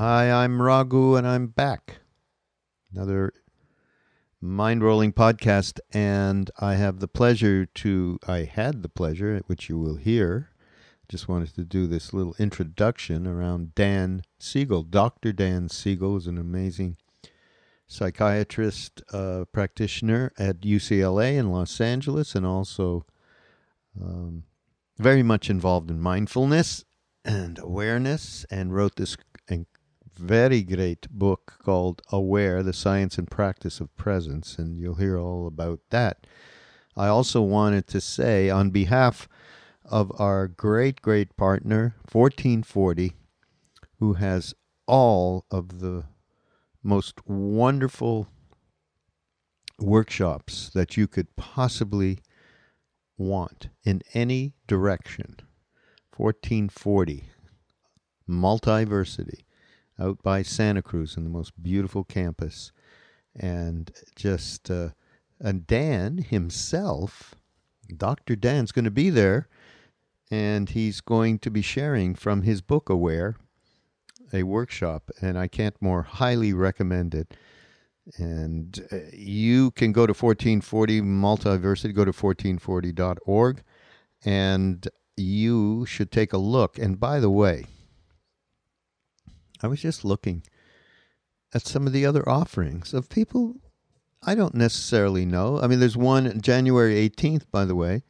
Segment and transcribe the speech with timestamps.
[0.00, 1.98] Hi, I'm Raghu, and I'm back.
[2.90, 3.34] Another
[4.42, 9.96] Mindrolling podcast, and I have the pleasure to, I had the pleasure, which you will
[9.96, 10.52] hear.
[11.06, 14.84] Just wanted to do this little introduction around Dan Siegel.
[14.84, 15.34] Dr.
[15.34, 16.96] Dan Siegel is an amazing
[17.86, 23.04] psychiatrist uh, practitioner at UCLA in Los Angeles, and also
[24.02, 24.44] um,
[24.96, 26.86] very much involved in mindfulness
[27.22, 29.18] and awareness, and wrote this
[30.20, 35.46] very great book called Aware The Science and Practice of Presence, and you'll hear all
[35.46, 36.26] about that.
[36.96, 39.28] I also wanted to say, on behalf
[39.84, 43.14] of our great, great partner, 1440,
[43.98, 44.54] who has
[44.86, 46.04] all of the
[46.82, 48.28] most wonderful
[49.78, 52.18] workshops that you could possibly
[53.16, 55.36] want in any direction.
[56.16, 57.24] 1440,
[58.28, 59.44] multiversity
[60.00, 62.72] out by Santa Cruz in the most beautiful campus.
[63.34, 64.90] And just, uh,
[65.38, 67.34] and Dan himself,
[67.96, 68.36] Dr.
[68.36, 69.48] Dan's going to be there,
[70.30, 73.36] and he's going to be sharing from his book, Aware,
[74.32, 75.10] a workshop.
[75.20, 77.34] And I can't more highly recommend it.
[78.16, 83.62] And uh, you can go to 1440 Multiversity, go to 1440.org,
[84.24, 86.78] and you should take a look.
[86.78, 87.66] And by the way,
[89.62, 90.42] I was just looking
[91.54, 93.56] at some of the other offerings of people
[94.22, 95.58] I don't necessarily know.
[95.60, 98.02] I mean, there's one January 18th, by the way,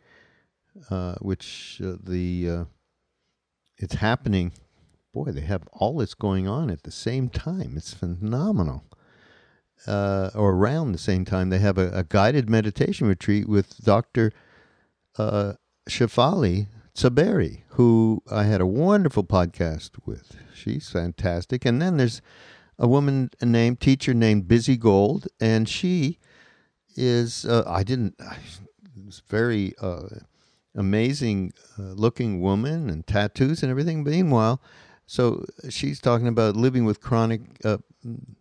[0.90, 2.64] uh, which uh, the uh,
[3.76, 4.52] it's happening.
[5.12, 7.74] Boy, they have all this going on at the same time.
[7.76, 8.84] It's phenomenal.
[9.86, 14.32] Uh, or around the same time, they have a, a guided meditation retreat with Dr.
[15.16, 15.54] Uh,
[17.00, 20.36] Tsabary, who I had a wonderful podcast with.
[20.52, 21.64] She's fantastic.
[21.64, 22.20] And then there's
[22.78, 26.18] a woman named teacher named Busy Gold, and she
[26.96, 28.36] is uh, I didn't I,
[29.06, 30.08] was very uh,
[30.74, 34.04] amazing uh, looking woman and tattoos and everything.
[34.04, 34.60] Meanwhile,
[35.06, 37.78] so she's talking about living with chronic uh,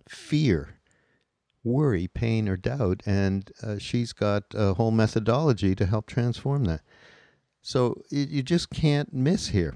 [0.09, 0.75] fear,
[1.63, 6.81] worry, pain, or doubt, and uh, she's got a whole methodology to help transform that.
[7.61, 9.75] So you just can't miss here.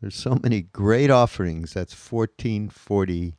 [0.00, 1.72] There's so many great offerings.
[1.72, 3.36] That's 1440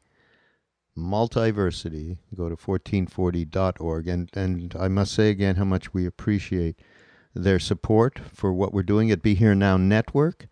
[0.97, 2.17] multiversity.
[2.35, 4.07] Go to 1440.org.
[4.07, 6.79] And, and I must say again how much we appreciate
[7.33, 10.47] their support for what we're doing at Be Here Now Network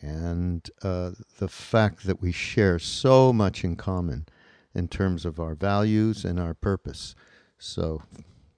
[0.00, 4.26] and uh, the fact that we share so much in common
[4.74, 7.14] in terms of our values and our purpose.
[7.58, 8.02] So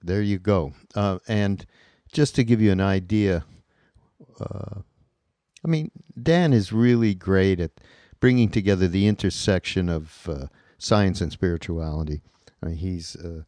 [0.03, 0.73] there you go.
[0.95, 1.65] Uh, and
[2.13, 3.45] just to give you an idea,
[4.41, 4.81] uh,
[5.65, 5.91] I mean,
[6.21, 7.73] Dan is really great at
[8.21, 10.47] bringing together the intersection of uh,
[10.79, 12.23] science and spirituality.
[12.63, 13.43] I mean, he's uh,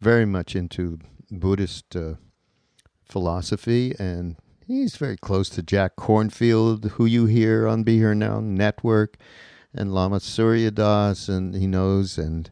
[0.00, 0.98] very much into
[1.30, 2.14] Buddhist uh,
[3.04, 8.40] philosophy, and he's very close to Jack Kornfield, who you hear on Be Here Now
[8.40, 9.16] Network,
[9.74, 12.50] and Lama Surya Das, and he knows, and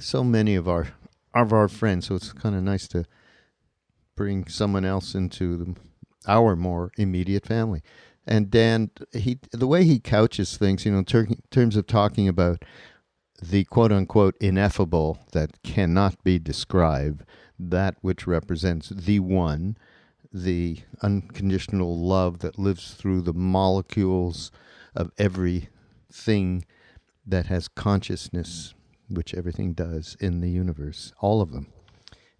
[0.00, 0.88] so many of our
[1.34, 2.06] of our friends.
[2.06, 3.04] So it's kind of nice to
[4.16, 5.74] bring someone else into the
[6.28, 7.82] our more immediate family.
[8.26, 12.28] And Dan, he the way he couches things, you know, in ter- terms of talking
[12.28, 12.62] about
[13.40, 17.24] the quote unquote ineffable that cannot be described,
[17.58, 19.78] that which represents the one,
[20.32, 24.50] the unconditional love that lives through the molecules
[24.94, 26.64] of everything
[27.26, 28.74] that has consciousness,
[29.08, 31.72] which everything does in the universe, all of them.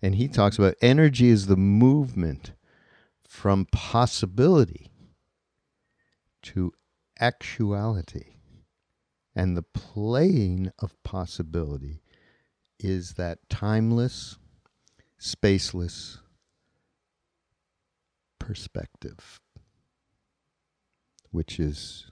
[0.03, 2.53] And he talks about energy is the movement
[3.28, 4.91] from possibility
[6.43, 6.72] to
[7.21, 8.37] actuality.
[9.37, 12.03] And the plane of possibility
[12.81, 14.38] is that timeless,
[15.20, 16.19] spaceless
[18.38, 19.41] perspective,
[21.31, 22.11] which is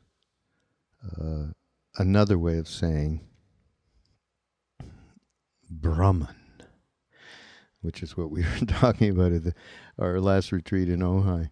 [1.02, 1.46] uh,
[1.96, 3.22] another way of saying
[5.70, 6.36] Brahman
[7.86, 9.54] which is what we were talking about at the,
[9.98, 11.50] our last retreat in Ojai.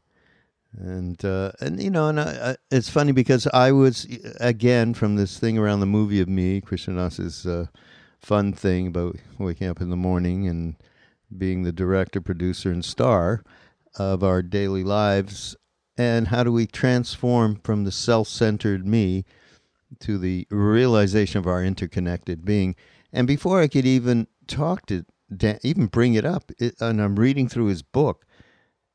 [0.77, 4.09] And uh, and you know, and I, I, it's funny because I was
[4.41, 7.67] again from this thing around the movie of me, Krishna Das's uh,
[8.21, 10.75] fun thing about waking up in the morning and
[11.37, 13.45] being the director, producer, and star
[13.97, 15.55] of our daily lives,
[15.97, 19.25] and how do we transform from the self-centered me
[20.01, 22.75] to the realization of our interconnected being?
[23.13, 25.05] And before I could even talk to
[25.35, 26.51] Dan, even bring it up.
[26.59, 28.27] It, and I'm reading through his book,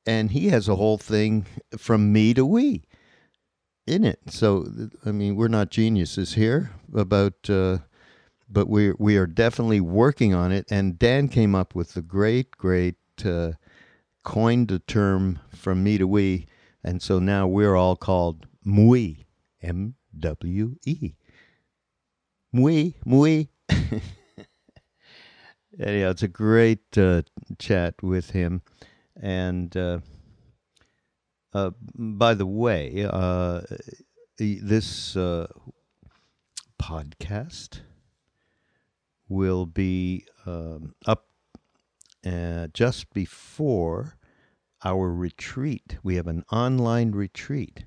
[0.06, 1.46] and he has a whole thing
[1.78, 2.84] from me to we
[3.86, 4.20] in it.
[4.30, 4.68] So,
[5.06, 7.50] I mean, we're not geniuses here, about.
[7.50, 7.80] Uh,
[8.50, 10.66] but we we are definitely working on it.
[10.72, 13.52] And Dan came up with the great, great uh,
[14.24, 16.48] coined a term from me to we,
[16.84, 19.26] and so now we're all called MWE,
[19.62, 21.14] M W E.
[22.54, 23.48] MWE, MWE.
[25.80, 27.22] Anyhow, it's a great uh,
[27.58, 28.62] chat with him,
[29.20, 30.00] and uh,
[31.54, 33.62] uh, by the way, uh,
[34.38, 35.48] this uh,
[36.82, 37.82] podcast
[39.28, 41.28] will be um, up
[42.26, 44.18] uh, just before
[44.84, 45.98] our retreat.
[46.04, 47.86] We have an online retreat,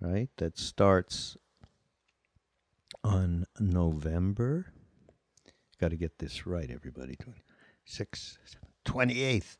[0.00, 0.28] right?
[0.38, 1.36] That starts
[3.02, 4.66] on November.
[5.80, 7.16] Got to get this right, everybody.
[7.16, 8.38] 26th,
[8.84, 9.56] 28th,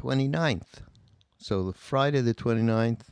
[0.00, 0.82] 29th.
[1.38, 3.02] So the Friday the 29th,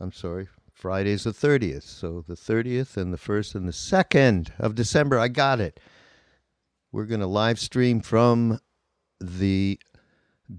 [0.00, 1.84] I'm sorry, Friday's the 30th.
[1.84, 5.78] So the 30th and the 1st and the 2nd of December, I got it.
[6.90, 8.58] We're going to live stream from
[9.20, 9.78] the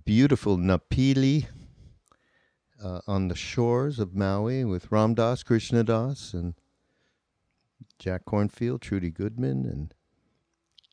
[0.06, 1.48] beautiful Napili
[2.82, 6.56] uh, on the shores of Maui with Ram Dass, Krishna Das, and
[8.00, 9.94] Jack Kornfield, Trudy Goodman, and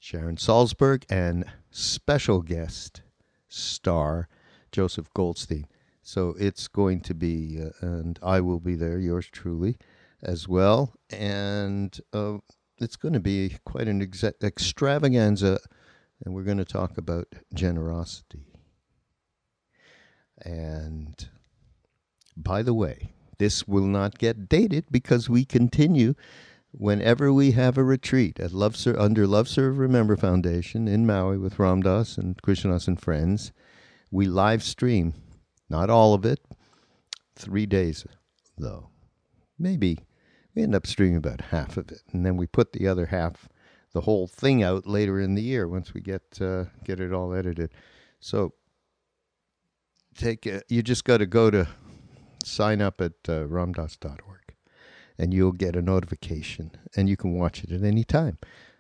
[0.01, 3.03] Sharon Salzberg, and special guest
[3.49, 4.29] star
[4.73, 5.67] Joseph Goldstein.
[6.03, 9.77] So it's going to be, uh, and I will be there, yours truly,
[10.23, 10.95] as well.
[11.11, 12.39] And uh,
[12.79, 15.61] it's going to be quite an ex- extravaganza,
[16.25, 18.47] and we're going to talk about generosity.
[20.43, 21.29] And
[22.35, 26.15] by the way, this will not get dated because we continue
[26.73, 31.39] whenever we have a retreat at Love Ser- under Love Serve Remember Foundation in Maui
[31.39, 33.53] with Ram Dass and Krishnas and friends.
[34.11, 35.15] We live stream,
[35.69, 36.41] not all of it,
[37.35, 38.07] three days
[38.59, 38.91] though.
[39.59, 39.99] Maybe
[40.55, 43.49] we end up streaming about half of it, and then we put the other half,
[43.93, 47.35] the whole thing out later in the year once we get uh, get it all
[47.35, 47.71] edited.
[48.21, 48.55] So
[50.17, 51.69] take a, you just got to go to
[52.45, 54.40] sign up at uh, ramdass.org
[55.21, 58.39] and you'll get a notification and you can watch it at any time.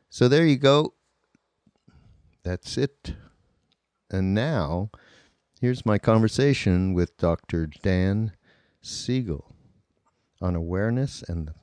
[0.08, 0.94] So there you go.
[2.42, 3.12] That's it.
[4.10, 4.90] And now,
[5.60, 7.66] here's my conversation with Dr.
[7.66, 8.32] Dan
[8.80, 9.54] Siegel
[10.40, 11.54] on awareness and the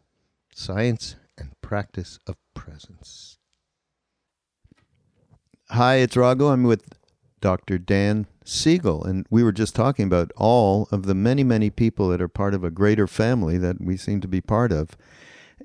[0.53, 3.39] science and practice of presence.
[5.71, 6.49] Hi, it's Raghu.
[6.49, 6.96] I'm with
[7.41, 7.77] Dr.
[7.77, 9.03] Dan Siegel.
[9.03, 12.53] And we were just talking about all of the many, many people that are part
[12.53, 14.97] of a greater family that we seem to be part of.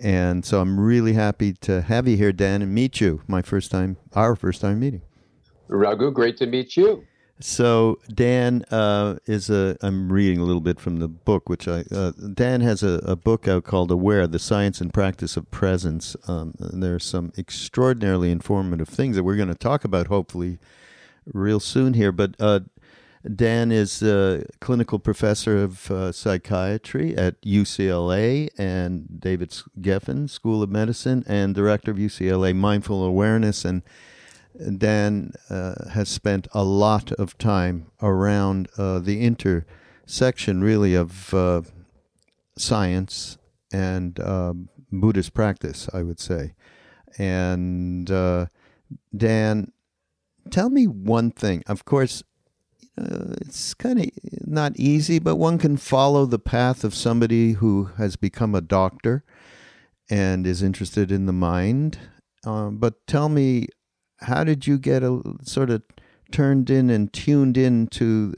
[0.00, 3.22] And so I'm really happy to have you here, Dan, and meet you.
[3.26, 5.02] My first time, our first time meeting.
[5.68, 7.06] Raghu, great to meet you.
[7.40, 9.76] So Dan uh, is a.
[9.82, 11.84] I'm reading a little bit from the book, which I.
[11.90, 16.14] Uh, Dan has a, a, book out called "Aware: The Science and Practice of Presence."
[16.28, 20.58] Um, and there are some extraordinarily informative things that we're going to talk about, hopefully,
[21.26, 22.12] real soon here.
[22.12, 22.60] But uh,
[23.34, 30.70] Dan is a clinical professor of uh, psychiatry at UCLA and David Geffen School of
[30.70, 33.64] Medicine and director of UCLA Mindful Awareness.
[33.64, 33.82] And
[34.78, 41.62] Dan uh, has spent a lot of time around uh, the intersection, really, of uh,
[42.58, 43.38] science
[43.72, 46.54] and um, Buddhist practice, I would say.
[47.18, 48.46] And uh,
[49.16, 49.72] Dan,
[50.50, 51.62] tell me one thing.
[51.66, 52.22] Of course,
[52.98, 54.10] uh, it's kind of
[54.46, 59.24] not easy, but one can follow the path of somebody who has become a doctor
[60.10, 61.98] and is interested in the mind.
[62.44, 63.68] Um, but tell me,
[64.20, 65.82] how did you get a sort of
[66.30, 68.34] turned in and tuned in to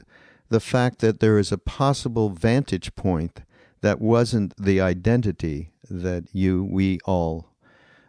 [0.49, 3.41] the fact that there is a possible vantage point
[3.81, 7.54] that wasn't the identity that you, we all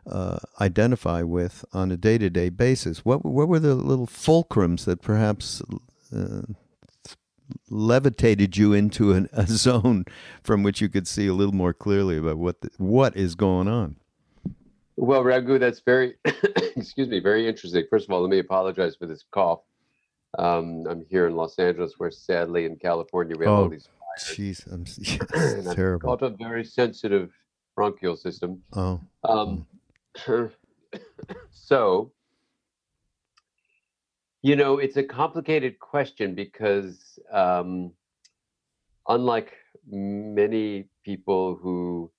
[0.07, 3.05] uh, identify with on a day to day basis?
[3.05, 5.63] What, what were the little fulcrums that perhaps
[6.15, 6.43] uh,
[7.71, 10.05] levitated you into an, a zone
[10.43, 13.69] from which you could see a little more clearly about what the, what is going
[13.69, 13.97] on.
[14.97, 17.85] Well, Raghu, that's very excuse me, very interesting.
[17.91, 19.61] First of all, let me apologize for this cough.
[20.39, 23.89] Um, I'm here in Los Angeles, where sadly in California we have oh, all these
[23.99, 24.67] fires.
[24.67, 24.85] Jeez, I'm
[25.67, 26.13] yes, terrible.
[26.13, 27.31] I've got a very sensitive
[27.75, 28.63] bronchial system.
[28.73, 29.01] Oh.
[29.25, 29.67] Um, mm.
[31.51, 32.13] so
[34.43, 37.93] you know, it's a complicated question because, um,
[39.09, 39.53] unlike
[39.91, 42.11] many people who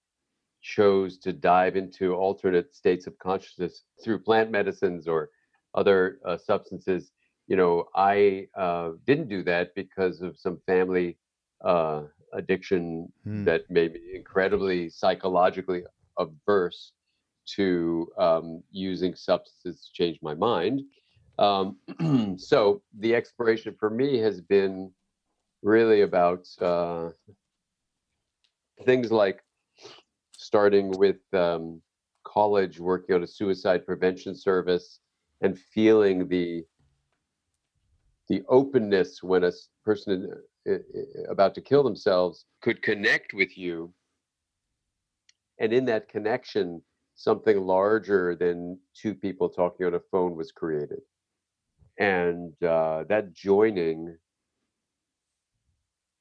[0.62, 5.30] chose to dive into alternate states of consciousness through plant medicines or
[5.76, 7.12] other uh, substances,
[7.48, 11.18] you know, I uh, didn't do that because of some family
[11.64, 13.46] uh, addiction Hmm.
[13.46, 15.84] that made me incredibly psychologically
[16.18, 16.94] averse
[17.56, 20.82] to um, using substances to change my mind.
[21.40, 21.78] Um,
[22.38, 24.92] so the exploration for me has been
[25.62, 27.10] really about uh,
[28.84, 29.44] things like
[30.38, 31.82] starting with um,
[32.24, 35.00] college, working on a suicide prevention service,
[35.42, 36.64] and feeling the
[38.30, 39.52] the openness when a
[39.86, 40.30] person
[40.70, 40.78] uh, uh,
[41.30, 43.94] about to kill themselves could connect with you,
[45.60, 46.82] and in that connection,
[47.18, 51.02] something larger than two people talking on a phone was created,
[52.00, 54.16] and uh, that joining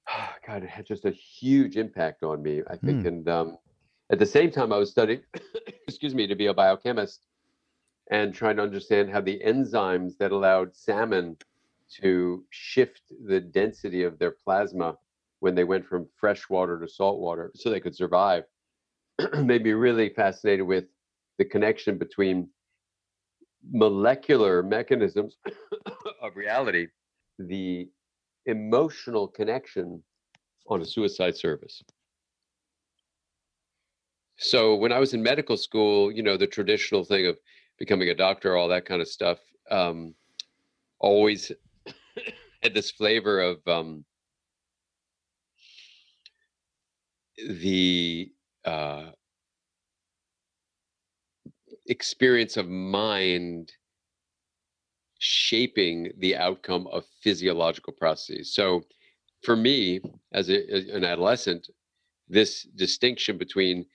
[0.47, 3.03] God, it had just a huge impact on me, I think.
[3.03, 3.07] Hmm.
[3.07, 3.59] And um,
[4.11, 5.21] at the same time, I was studying,
[5.89, 7.27] excuse me, to be a biochemist
[8.11, 11.37] and trying to understand how the enzymes that allowed salmon
[12.01, 14.97] to shift the density of their plasma
[15.41, 18.45] when they went from fresh water to salt water so they could survive
[19.39, 20.85] made me really fascinated with
[21.39, 22.49] the connection between
[23.73, 25.37] molecular mechanisms
[26.23, 26.87] of reality,
[27.39, 27.89] the
[28.47, 30.03] emotional connection
[30.69, 31.83] on a suicide service.
[34.39, 37.39] So when I was in medical school, you know, the traditional thing of
[37.79, 39.39] becoming a doctor, all that kind of stuff,
[39.71, 40.15] um,
[40.99, 41.51] always
[42.63, 44.05] had this flavor of um,
[47.39, 48.31] the
[48.67, 49.11] uh,
[51.87, 53.73] experience of mind
[55.19, 58.55] shaping the outcome of physiological processes.
[58.55, 58.83] So
[59.43, 60.01] for me,
[60.33, 61.69] as a, as an adolescent,
[62.29, 63.87] this distinction between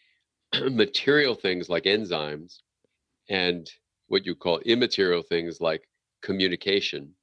[0.72, 2.60] material things like enzymes
[3.30, 3.70] and
[4.08, 5.88] what you call immaterial things like
[6.22, 7.14] communication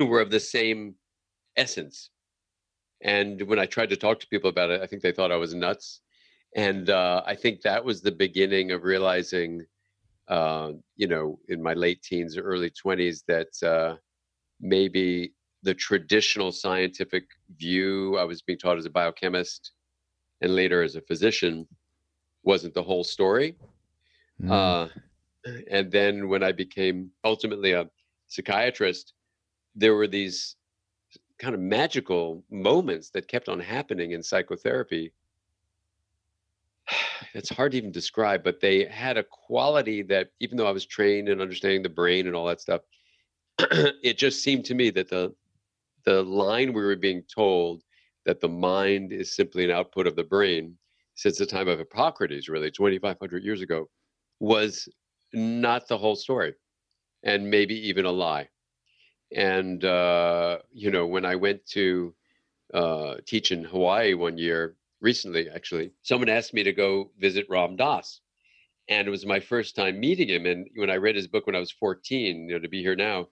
[0.00, 0.94] were of the same
[1.56, 2.10] essence.
[3.02, 5.36] And when I tried to talk to people about it, I think they thought I
[5.36, 6.00] was nuts.
[6.56, 9.64] And uh, I think that was the beginning of realizing,
[10.28, 13.96] uh, you know, in my late teens or early 20s, that uh,
[14.60, 17.24] maybe the traditional scientific
[17.56, 19.72] view I was being taught as a biochemist
[20.40, 21.66] and later as a physician
[22.42, 23.56] wasn't the whole story.
[24.40, 24.50] Hmm.
[24.50, 24.88] Uh,
[25.70, 27.88] and then when I became ultimately a
[28.26, 29.14] psychiatrist,
[29.74, 30.56] there were these
[31.38, 35.12] kind of magical moments that kept on happening in psychotherapy.
[37.34, 40.86] It's hard to even describe, but they had a quality that even though I was
[40.86, 42.82] trained in understanding the brain and all that stuff,
[43.58, 45.34] it just seemed to me that the
[46.04, 47.82] the line we were being told
[48.24, 50.76] that the mind is simply an output of the brain
[51.14, 53.88] since the time of Hippocrates, really 2,500 years ago,
[54.40, 54.88] was
[55.34, 56.54] not the whole story,
[57.22, 58.48] and maybe even a lie.
[59.34, 62.14] And uh, you know, when I went to
[62.74, 67.76] uh, teach in Hawaii one year recently, actually, someone asked me to go visit Ram
[67.76, 68.20] Dass,
[68.88, 70.46] and it was my first time meeting him.
[70.46, 72.96] And when I read his book when I was 14, you know, to be here
[72.96, 73.28] now,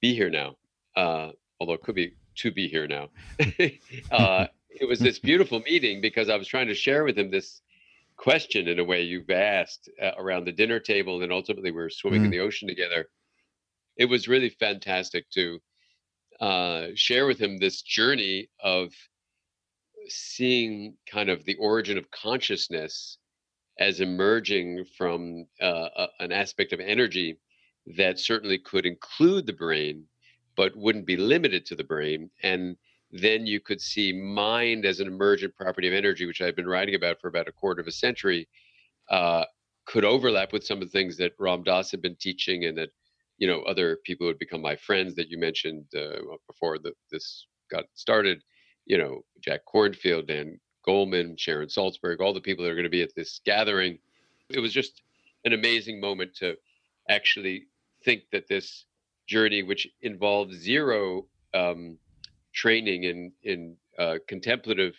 [0.00, 0.56] be here now.
[0.96, 3.08] Uh, although it could be to be here now.
[4.10, 7.62] uh, it was this beautiful meeting because I was trying to share with him this
[8.16, 11.90] question in a way you've asked uh, around the dinner table, and ultimately we were
[11.90, 12.32] swimming in Mm.
[12.32, 13.08] the ocean together.
[13.96, 15.60] It was really fantastic to
[16.40, 18.92] uh, share with him this journey of
[20.08, 23.18] seeing kind of the origin of consciousness
[23.78, 27.38] as emerging from uh, a, an aspect of energy
[27.96, 30.04] that certainly could include the brain,
[30.56, 32.30] but wouldn't be limited to the brain.
[32.42, 32.76] And
[33.10, 36.94] then you could see mind as an emergent property of energy, which I've been writing
[36.94, 38.48] about for about a quarter of a century,
[39.10, 39.44] uh,
[39.86, 42.90] could overlap with some of the things that Ram Dass had been teaching and that,
[43.38, 46.92] you know, other people who had become my friends that you mentioned uh, before the,
[47.10, 48.42] this got started,
[48.88, 52.90] you know, Jack Kornfield, Dan Goleman, Sharon Salzberg, all the people that are going to
[52.90, 53.98] be at this gathering.
[54.48, 55.02] It was just
[55.44, 56.56] an amazing moment to
[57.08, 57.66] actually
[58.04, 58.86] think that this
[59.26, 61.98] journey, which involved zero um,
[62.54, 64.94] training in in uh, contemplative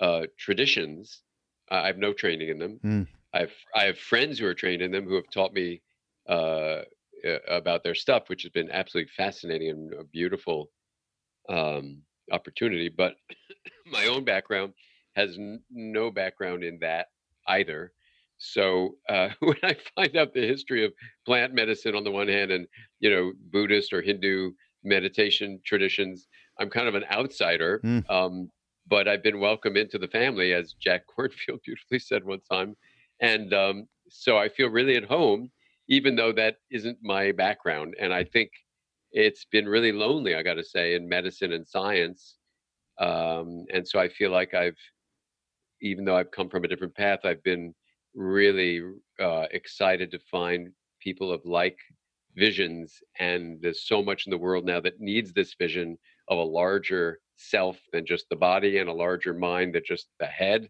[0.00, 1.22] uh, traditions,
[1.70, 2.80] I have no training in them.
[2.84, 3.08] Mm.
[3.32, 5.80] I have I have friends who are trained in them who have taught me
[6.28, 6.82] uh,
[7.26, 10.70] uh, about their stuff, which has been absolutely fascinating and a beautiful
[11.48, 12.02] um,
[12.32, 12.88] opportunity.
[12.88, 13.14] But
[13.86, 14.74] my own background
[15.16, 17.08] has n- no background in that
[17.48, 17.92] either.
[18.38, 20.92] So uh, when I find out the history of
[21.26, 22.66] plant medicine on the one hand, and
[23.00, 24.52] you know Buddhist or Hindu
[24.82, 26.28] meditation traditions,
[26.58, 27.80] I'm kind of an outsider.
[27.84, 28.10] Mm.
[28.10, 28.50] Um,
[28.86, 32.76] but I've been welcomed into the family, as Jack Kornfield beautifully said one time,
[33.20, 35.50] and um, so I feel really at home,
[35.88, 37.94] even though that isn't my background.
[37.98, 38.50] And I think
[39.14, 42.36] it's been really lonely, I got to say, in medicine and science
[43.00, 44.78] Um, and so I feel like I've,
[45.82, 47.74] even though I've come from a different path, I've been
[48.14, 48.82] really
[49.20, 51.78] uh, excited to find people of like
[52.36, 52.94] visions.
[53.18, 57.20] And there's so much in the world now that needs this vision of a larger
[57.36, 60.68] self than just the body and a larger mind than just the head.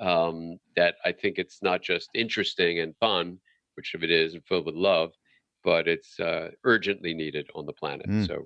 [0.00, 3.40] Um, that I think it's not just interesting and fun,
[3.76, 5.12] which of it is, and filled with love,
[5.64, 8.06] but it's uh, urgently needed on the planet.
[8.06, 8.26] Mm.
[8.26, 8.44] So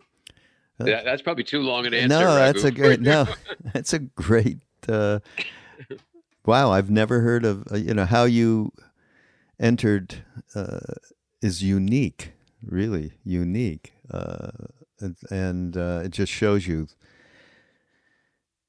[0.79, 2.09] that, that's probably too long an answer.
[2.09, 3.01] No, that's a great.
[3.03, 3.27] no,
[3.73, 4.59] that's a great.
[4.89, 5.19] Uh,
[6.47, 8.73] wow, I've never heard of uh, you know how you
[9.61, 10.23] entered
[10.55, 10.79] uh,
[11.43, 12.33] is unique,
[12.65, 14.51] really unique, uh,
[15.01, 16.87] and, and uh, it just shows you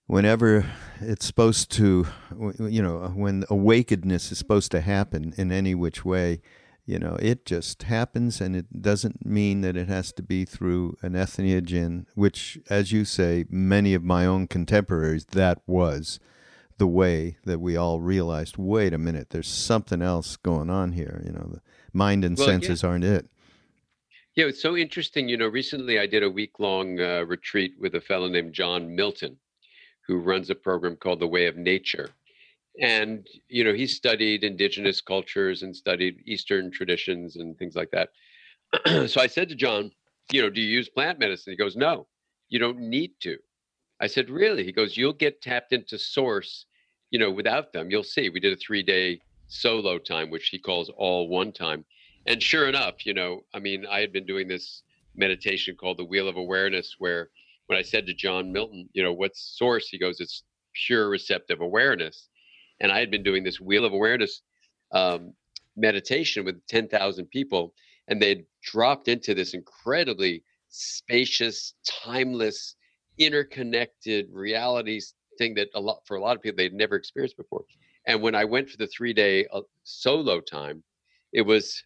[0.08, 0.66] whenever
[1.02, 2.08] it's supposed to,
[2.60, 6.42] you know, when awakenedness is supposed to happen in any which way,
[6.90, 10.98] you know, it just happens and it doesn't mean that it has to be through
[11.04, 16.20] an entheogen, which, as you say, many of my own contemporaries, that was
[16.80, 21.22] the way that we all realized wait a minute, there's something else going on here.
[21.24, 21.62] You know, the
[21.94, 22.90] mind and well, senses yeah.
[22.90, 23.30] aren't it.
[24.36, 25.30] Yeah, it's so interesting.
[25.30, 28.96] You know, recently I did a week long uh, retreat with a fellow named John
[28.96, 29.38] Milton
[30.08, 32.10] who runs a program called The Way of Nature.
[32.80, 38.10] And, you know, he studied indigenous cultures and studied Eastern traditions and things like that.
[39.10, 39.92] so I said to John,
[40.32, 41.52] you know, do you use plant medicine?
[41.52, 42.08] He goes, no,
[42.50, 43.38] you don't need to.
[44.00, 44.64] I said, really?
[44.64, 46.66] He goes, you'll get tapped into source,
[47.12, 47.92] you know, without them.
[47.92, 48.30] You'll see.
[48.30, 51.84] We did a three day solo time, which he calls all one time.
[52.26, 54.84] And sure enough, you know, I mean, I had been doing this
[55.16, 57.30] meditation called the Wheel of Awareness, where
[57.68, 59.90] when I said to John Milton, you know, what's source?
[59.90, 60.44] He goes, it's
[60.86, 62.30] pure receptive awareness.
[62.82, 64.42] And I had been doing this wheel of awareness
[64.92, 65.34] um,
[65.76, 67.74] meditation with 10,000 people,
[68.08, 72.76] and they'd dropped into this incredibly spacious, timeless,
[73.18, 77.64] interconnected realities thing that a lot for a lot of people they'd never experienced before.
[78.06, 80.84] And when I went for the three day uh, solo time,
[81.34, 81.84] it was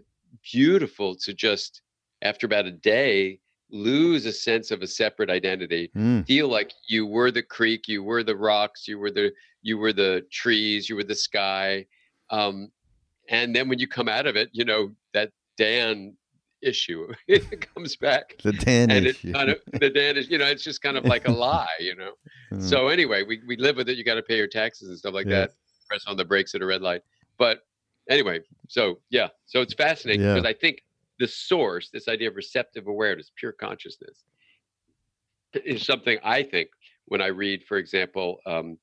[0.51, 1.81] beautiful to just
[2.21, 3.39] after about a day
[3.69, 6.25] lose a sense of a separate identity mm.
[6.27, 9.31] feel like you were the creek you were the rocks you were the
[9.63, 11.85] you were the trees you were the sky
[12.29, 12.69] um,
[13.29, 16.15] and then when you come out of it you know that dan
[16.61, 19.33] issue it comes back the dan and issue.
[19.33, 21.95] kind of the dan is you know it's just kind of like a lie you
[21.95, 22.11] know
[22.51, 22.61] mm.
[22.61, 25.13] so anyway we, we live with it you got to pay your taxes and stuff
[25.13, 25.41] like yeah.
[25.41, 25.51] that
[25.87, 27.01] press on the brakes at a red light
[27.37, 27.59] but
[28.09, 30.35] anyway so yeah so it's fascinating yeah.
[30.35, 30.81] because i think
[31.19, 34.25] the source, this idea of receptive awareness, pure consciousness,
[35.53, 36.69] is something I think
[37.05, 38.77] when I read, for example, um,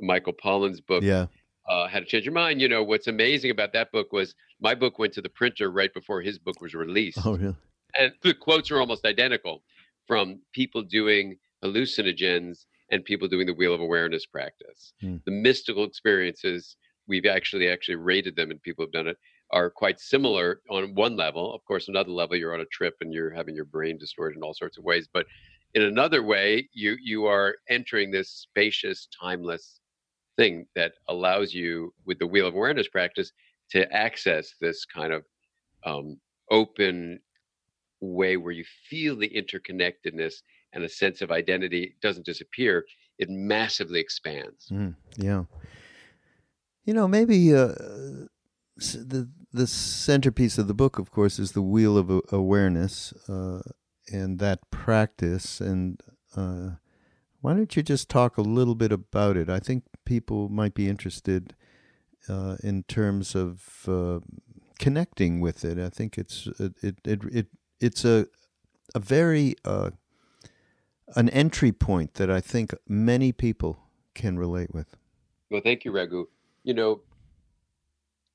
[0.00, 1.26] Michael Pollan's book, yeah.
[1.68, 2.60] uh, How to Change Your Mind.
[2.60, 5.92] You know, what's amazing about that book was my book went to the printer right
[5.92, 7.18] before his book was released.
[7.24, 7.56] Oh, really?
[7.98, 9.62] And the quotes are almost identical
[10.06, 14.92] from people doing hallucinogens and people doing the wheel of awareness practice.
[15.00, 15.16] Hmm.
[15.24, 16.76] The mystical experiences,
[17.08, 19.16] we've actually actually rated them and people have done it
[19.52, 21.54] are quite similar on one level.
[21.54, 24.42] Of course, another level, you're on a trip and you're having your brain distorted in
[24.42, 25.08] all sorts of ways.
[25.12, 25.26] But
[25.74, 29.80] in another way, you you are entering this spacious, timeless
[30.36, 33.32] thing that allows you, with the wheel of awareness practice,
[33.70, 35.24] to access this kind of
[35.84, 36.18] um,
[36.50, 37.20] open
[38.00, 40.34] way where you feel the interconnectedness
[40.72, 42.84] and a sense of identity doesn't disappear;
[43.18, 44.68] it massively expands.
[44.70, 45.44] Mm, yeah.
[46.84, 47.54] You know, maybe.
[47.54, 47.74] Uh
[48.76, 53.62] the the centerpiece of the book, of course, is the wheel of awareness uh,
[54.12, 55.60] and that practice.
[55.60, 55.98] And
[56.36, 56.72] uh,
[57.40, 59.48] why don't you just talk a little bit about it?
[59.48, 61.54] I think people might be interested
[62.28, 64.20] uh, in terms of uh,
[64.78, 65.78] connecting with it.
[65.78, 67.46] I think it's it it, it, it
[67.78, 68.26] it's a
[68.94, 69.90] a very uh,
[71.14, 73.78] an entry point that I think many people
[74.14, 74.96] can relate with.
[75.50, 76.26] Well, thank you, Raghu.
[76.64, 77.02] You know,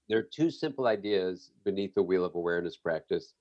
[0.08, 3.34] there are two simple ideas beneath the wheel of awareness practice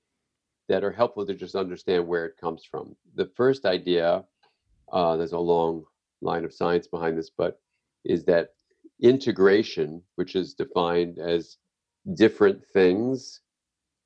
[0.69, 2.97] that are helpful to just understand where it comes from.
[3.15, 4.25] The first idea,
[4.93, 5.85] uh, there's a long
[6.23, 7.61] line of science behind this, but
[8.05, 8.51] is that
[9.03, 11.57] integration, which is defined as
[12.15, 13.41] different things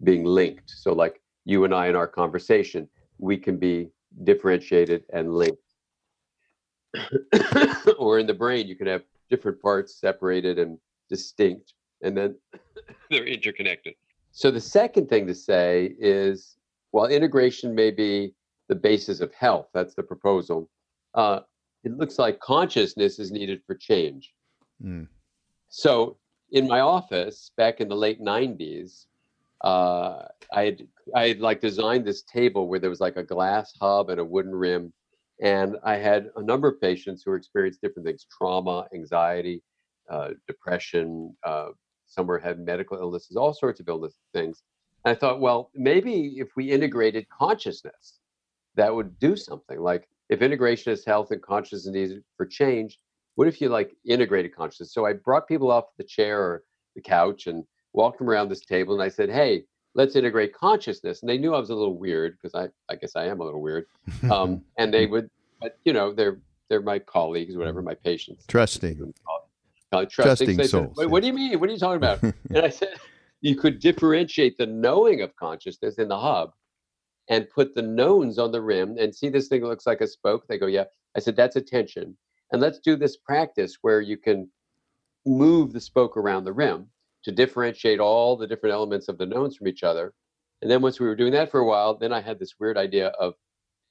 [0.02, 0.70] being linked.
[0.70, 3.90] So, like you and I in our conversation, we can be
[4.24, 5.58] differentiated and linked.
[7.98, 10.78] or in the brain, you can have different parts separated and
[11.08, 12.36] distinct and then
[13.10, 13.94] they're interconnected.
[14.30, 16.56] So the second thing to say is
[16.90, 18.34] while integration may be
[18.68, 20.70] the basis of health, that's the proposal,
[21.14, 21.40] uh,
[21.84, 24.32] it looks like consciousness is needed for change.
[24.82, 25.06] Mm.
[25.68, 26.16] So
[26.50, 29.06] in my office back in the late 90s,
[29.62, 33.74] uh, I had I had like designed this table where there was like a glass
[33.80, 34.92] hub and a wooden rim,
[35.40, 39.62] And I had a number of patients who experienced different things trauma, anxiety,
[40.08, 41.34] uh, depression.
[41.44, 41.70] Uh,
[42.06, 44.62] some were had medical illnesses, all sorts of illness things.
[45.04, 48.20] And I thought, well, maybe if we integrated consciousness,
[48.76, 49.80] that would do something.
[49.80, 52.98] Like if integration is health and consciousness needed for change,
[53.34, 54.92] what if you like integrated consciousness?
[54.92, 56.62] So I brought people off the chair or
[56.94, 61.22] the couch and walked them around this table, and I said, hey, let's integrate consciousness.
[61.22, 63.44] And they knew I was a little weird because I, I guess I am a
[63.44, 63.86] little weird.
[64.30, 68.46] Um, and they would, but you know, they're they're my colleagues, whatever, my patients.
[68.46, 69.12] Trusting.
[69.92, 70.56] Uh, trusting.
[70.56, 70.96] trusting souls.
[70.98, 71.60] Said, what do you mean?
[71.60, 72.22] What are you talking about?
[72.22, 72.94] and I said,
[73.42, 76.52] you could differentiate the knowing of consciousness in the hub
[77.28, 80.46] and put the knowns on the rim and see this thing looks like a spoke.
[80.46, 80.84] They go, yeah.
[81.16, 82.16] I said, that's attention.
[82.52, 84.48] And let's do this practice where you can
[85.26, 86.88] move the spoke around the rim
[87.24, 90.12] to differentiate all the different elements of the knowns from each other.
[90.60, 92.76] And then once we were doing that for a while, then I had this weird
[92.76, 93.34] idea of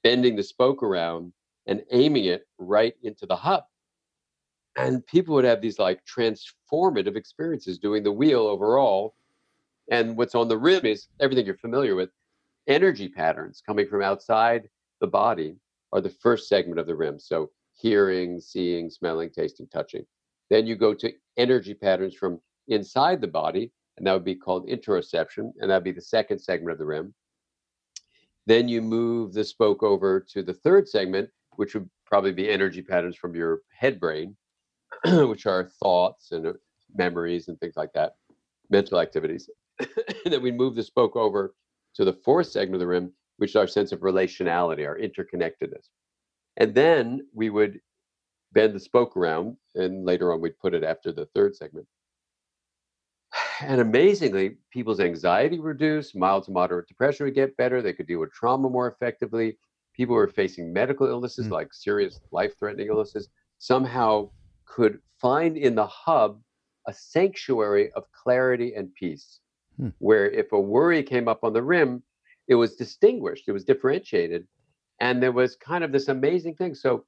[0.02, 1.32] bending the spoke around
[1.66, 3.64] and aiming it right into the hub.
[4.76, 9.14] And people would have these like transformative experiences doing the wheel overall.
[9.90, 12.10] And what's on the rim is everything you're familiar with.
[12.66, 14.68] Energy patterns coming from outside
[15.00, 15.56] the body
[15.92, 17.18] are the first segment of the rim.
[17.18, 20.04] So hearing, seeing, smelling, tasting, touching.
[20.50, 24.68] Then you go to energy patterns from inside the body, and that would be called
[24.68, 27.14] interoception, and that would be the second segment of the rim.
[28.46, 32.82] Then you move the spoke over to the third segment, which would probably be energy
[32.82, 34.36] patterns from your head brain,
[35.04, 36.52] which are thoughts and uh,
[36.94, 38.16] memories and things like that,
[38.70, 39.48] mental activities.
[39.78, 41.54] and then we move the spoke over
[41.94, 45.88] to the fourth segment of the rim, which is our sense of relationality, our interconnectedness.
[46.56, 47.80] And then we would
[48.52, 51.86] bend the spoke around, and later on we'd put it after the third segment
[53.60, 57.80] and amazingly, people's anxiety reduced, mild to moderate depression would get better.
[57.80, 59.58] They could deal with trauma more effectively.
[59.94, 61.52] People who were facing medical illnesses, mm.
[61.52, 63.28] like serious life threatening illnesses,
[63.58, 64.30] somehow
[64.66, 66.40] could find in the hub
[66.86, 69.40] a sanctuary of clarity and peace,
[69.80, 69.92] mm.
[69.98, 72.02] where if a worry came up on the rim,
[72.48, 74.46] it was distinguished, it was differentiated.
[75.00, 76.74] And there was kind of this amazing thing.
[76.74, 77.04] So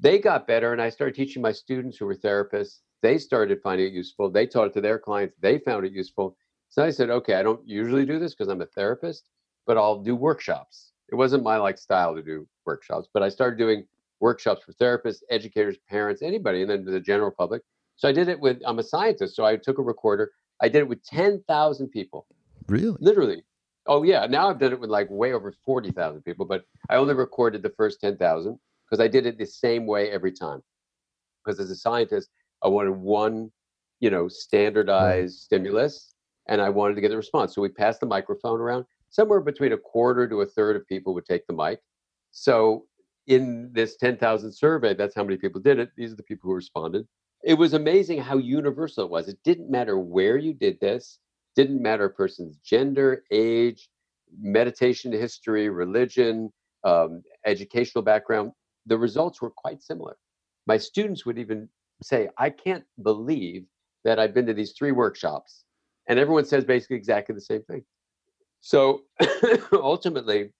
[0.00, 3.88] they got better, and I started teaching my students who were therapists they started finding
[3.88, 4.30] it useful.
[4.30, 5.36] They taught it to their clients.
[5.40, 6.36] They found it useful.
[6.68, 9.28] So I said, okay, I don't usually do this because I'm a therapist,
[9.66, 10.92] but I'll do workshops.
[11.10, 13.86] It wasn't my like style to do workshops, but I started doing
[14.20, 17.62] workshops for therapists, educators, parents, anybody, and then the general public.
[17.96, 19.36] So I did it with, I'm a scientist.
[19.36, 20.32] So I took a recorder.
[20.60, 22.26] I did it with 10,000 people.
[22.68, 22.96] Really?
[23.00, 23.44] Literally.
[23.86, 24.26] Oh, yeah.
[24.26, 27.70] Now I've done it with like way over 40,000 people, but I only recorded the
[27.70, 30.62] first 10,000 because I did it the same way every time.
[31.44, 32.30] Because as a scientist,
[32.62, 33.50] I wanted one,
[34.00, 36.14] you know, standardized stimulus,
[36.48, 37.54] and I wanted to get the response.
[37.54, 38.84] So we passed the microphone around.
[39.10, 41.80] Somewhere between a quarter to a third of people would take the mic.
[42.32, 42.84] So
[43.26, 45.90] in this 10,000 survey, that's how many people did it.
[45.96, 47.06] These are the people who responded.
[47.48, 49.26] It was amazing how universal it was.
[49.26, 51.18] It didn't matter where you did this,
[51.56, 53.88] didn't matter a person's gender, age,
[54.38, 56.52] meditation history, religion,
[56.84, 58.52] um, educational background.
[58.84, 60.18] The results were quite similar.
[60.66, 61.70] My students would even
[62.02, 63.64] say, I can't believe
[64.04, 65.64] that I've been to these three workshops.
[66.06, 67.82] And everyone says basically exactly the same thing.
[68.60, 69.04] So
[69.72, 70.50] ultimately,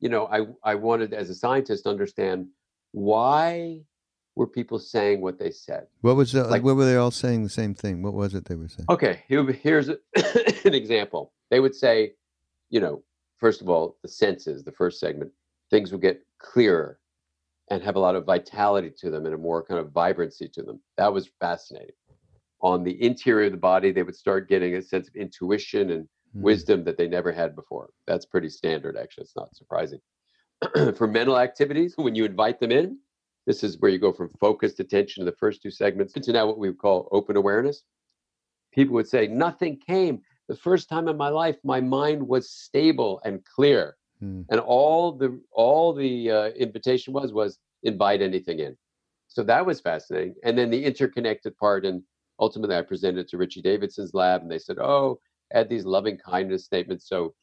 [0.00, 2.48] you know, I, I wanted as a scientist to understand
[2.92, 3.80] why
[4.36, 5.86] were people saying what they said.
[6.00, 6.62] What was the, like?
[6.62, 8.02] What were they all saying the same thing?
[8.02, 8.86] What was it they were saying?
[8.88, 9.98] Okay, here, here's a,
[10.64, 11.32] an example.
[11.50, 12.12] They would say,
[12.70, 13.02] you know,
[13.38, 15.32] first of all, the senses, the first segment,
[15.70, 17.00] things would get clearer,
[17.70, 20.62] and have a lot of vitality to them and a more kind of vibrancy to
[20.62, 20.80] them.
[20.96, 21.94] That was fascinating.
[22.62, 26.04] On the interior of the body, they would start getting a sense of intuition and
[26.04, 26.42] mm.
[26.42, 27.90] wisdom that they never had before.
[28.06, 29.22] That's pretty standard, actually.
[29.22, 30.00] It's not surprising.
[30.96, 32.98] For mental activities, when you invite them in,
[33.50, 36.46] this is where you go from focused attention to the first two segments to now
[36.46, 37.82] what we would call open awareness.
[38.72, 40.20] People would say, Nothing came.
[40.46, 43.96] The first time in my life, my mind was stable and clear.
[44.22, 44.44] Mm.
[44.50, 48.76] And all the all the uh, invitation was was invite anything in.
[49.26, 50.36] So that was fascinating.
[50.44, 52.04] And then the interconnected part, and
[52.38, 55.18] ultimately I presented to Richie Davidson's lab, and they said, "Oh,
[55.52, 57.34] add these loving kindness statements." So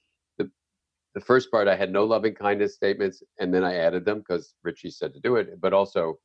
[1.16, 4.54] the first part I had no loving kindness statements, and then I added them because
[4.64, 5.60] Richie said to do it.
[5.60, 6.20] But also,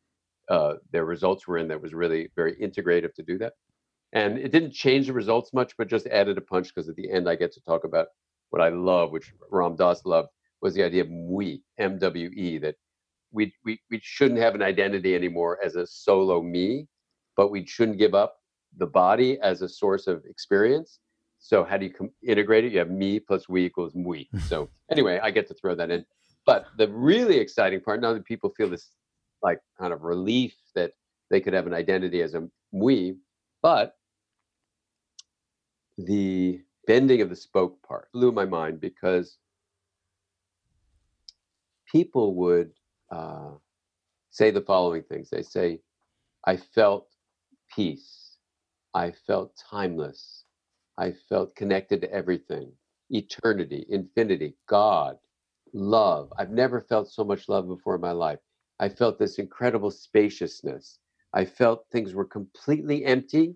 [0.48, 3.54] uh, their results were in that was really very integrative to do that.
[4.12, 7.10] And it didn't change the results much, but just added a punch because at the
[7.10, 8.08] end I get to talk about
[8.50, 10.28] what I love, which Ram Dass loved,
[10.60, 12.76] was the idea of MWE, M-W-E, that
[13.32, 16.86] we, we, we shouldn't have an identity anymore as a solo me,
[17.36, 18.36] but we shouldn't give up
[18.76, 21.00] the body as a source of experience.
[21.42, 22.72] So how do you com- integrate it?
[22.72, 24.30] You have me plus we equals we.
[24.48, 26.04] So anyway, I get to throw that in.
[26.46, 28.90] but the really exciting part, now that people feel this
[29.42, 30.92] like kind of relief that
[31.30, 33.16] they could have an identity as a we,
[33.60, 33.96] but
[35.98, 39.38] the bending of the spoke part blew my mind because
[41.90, 42.70] people would
[43.10, 43.50] uh,
[44.30, 45.28] say the following things.
[45.28, 45.80] They say,
[46.46, 47.08] I felt
[47.74, 48.36] peace.
[48.94, 50.41] I felt timeless.
[50.98, 52.72] I felt connected to everything
[53.10, 55.18] eternity, infinity, God,
[55.74, 56.32] love.
[56.38, 58.38] I've never felt so much love before in my life.
[58.80, 60.98] I felt this incredible spaciousness.
[61.34, 63.54] I felt things were completely empty,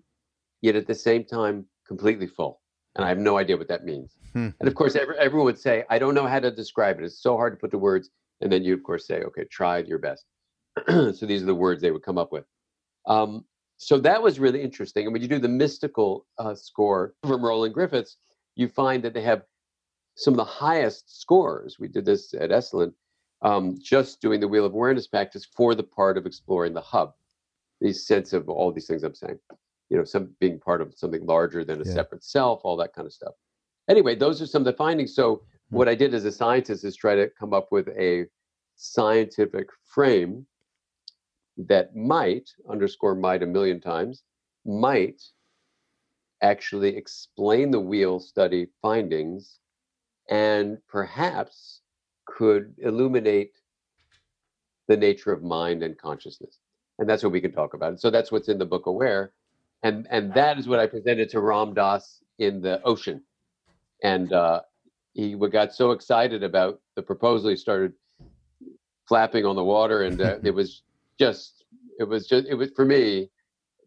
[0.61, 2.61] yet at the same time, completely full.
[2.95, 4.15] And I have no idea what that means.
[4.33, 4.49] Hmm.
[4.59, 7.05] And of course, every, everyone would say, I don't know how to describe it.
[7.05, 8.09] It's so hard to put the words.
[8.41, 10.25] And then you, of course, say, okay, try your best.
[10.87, 12.45] so these are the words they would come up with.
[13.07, 13.45] Um,
[13.77, 15.05] so that was really interesting.
[15.05, 18.17] And when you do the mystical uh, score from Roland Griffiths,
[18.55, 19.43] you find that they have
[20.15, 21.77] some of the highest scores.
[21.79, 22.91] We did this at Esalen,
[23.43, 27.13] um, just doing the Wheel of Awareness practice for the part of exploring the hub,
[27.79, 29.37] the sense of all these things I'm saying,
[29.89, 31.93] you know, some being part of something larger than a yeah.
[31.93, 33.33] separate self, all that kind of stuff.
[33.87, 35.13] Anyway, those are some of the findings.
[35.13, 35.77] So hmm.
[35.77, 38.25] what I did as a scientist is try to come up with a
[38.75, 40.47] scientific frame
[41.57, 44.23] that might underscore might a million times
[44.65, 45.21] might
[46.41, 49.59] actually explain the wheel study findings
[50.29, 51.81] and perhaps
[52.25, 53.53] could illuminate
[54.87, 56.59] the nature of mind and consciousness.
[56.99, 57.89] And that's what we can talk about.
[57.89, 59.33] And so that's what's in the book aware.
[59.83, 63.23] And and that is what i presented to ram dass in the ocean.
[64.03, 64.61] And uh,
[65.13, 67.93] he got so excited about the proposal he started
[69.07, 70.83] flapping on the water and uh, it was
[71.19, 71.65] just
[71.99, 73.29] it was just it was for me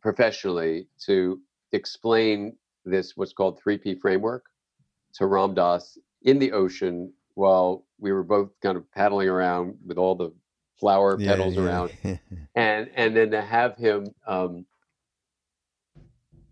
[0.02, 1.40] professionally to
[1.72, 4.46] explain this what's called 3p framework
[5.14, 9.98] to ram dass in the ocean while we were both kind of paddling around with
[9.98, 10.32] all the
[10.78, 11.62] flower yeah, petals yeah.
[11.62, 11.92] around
[12.54, 14.64] and and then to have him um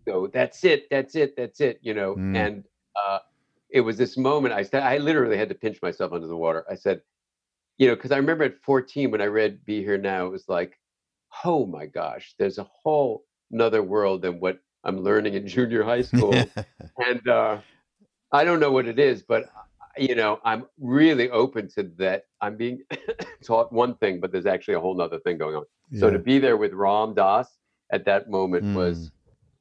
[0.05, 2.35] go that's it that's it that's it you know mm.
[2.35, 2.63] and
[2.95, 3.19] uh
[3.69, 6.63] it was this moment i said i literally had to pinch myself under the water
[6.69, 7.01] i said
[7.79, 10.47] you know because i remember at 14 when i read be here now it was
[10.47, 10.77] like
[11.43, 16.01] oh my gosh there's a whole another world than what I'm learning in junior high
[16.01, 16.33] school.
[16.97, 17.57] and uh,
[18.31, 19.47] I don't know what it is, but uh,
[19.97, 22.25] you know, I'm really open to that.
[22.41, 22.83] I'm being
[23.43, 25.65] taught one thing, but there's actually a whole nother thing going on.
[25.89, 25.99] Yeah.
[26.01, 27.47] So to be there with Ram Dass
[27.91, 29.11] at that moment mm, was,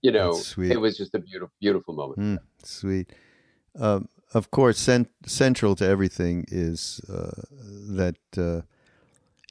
[0.03, 2.19] you know, it was just a beautiful, beautiful moment.
[2.19, 3.11] Mm, sweet.
[3.79, 7.43] Um, of course, cent- central to everything is uh,
[7.97, 8.63] that uh,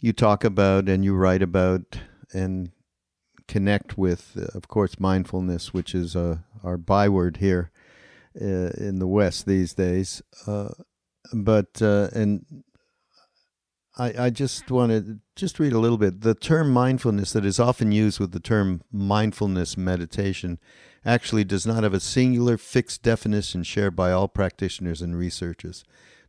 [0.02, 2.00] you talk about and you write about
[2.34, 2.72] and
[3.48, 7.72] connect with, of course, mindfulness, which is uh, our byword here
[8.40, 10.22] uh, in the West these days.
[10.46, 10.70] Uh,
[11.34, 12.46] but uh, and
[13.98, 16.22] I, I just want to just read a little bit.
[16.22, 20.60] The term mindfulness that is often used with the term mindfulness meditation
[21.04, 25.84] actually does not have a singular fixed definition shared by all practitioners and researchers.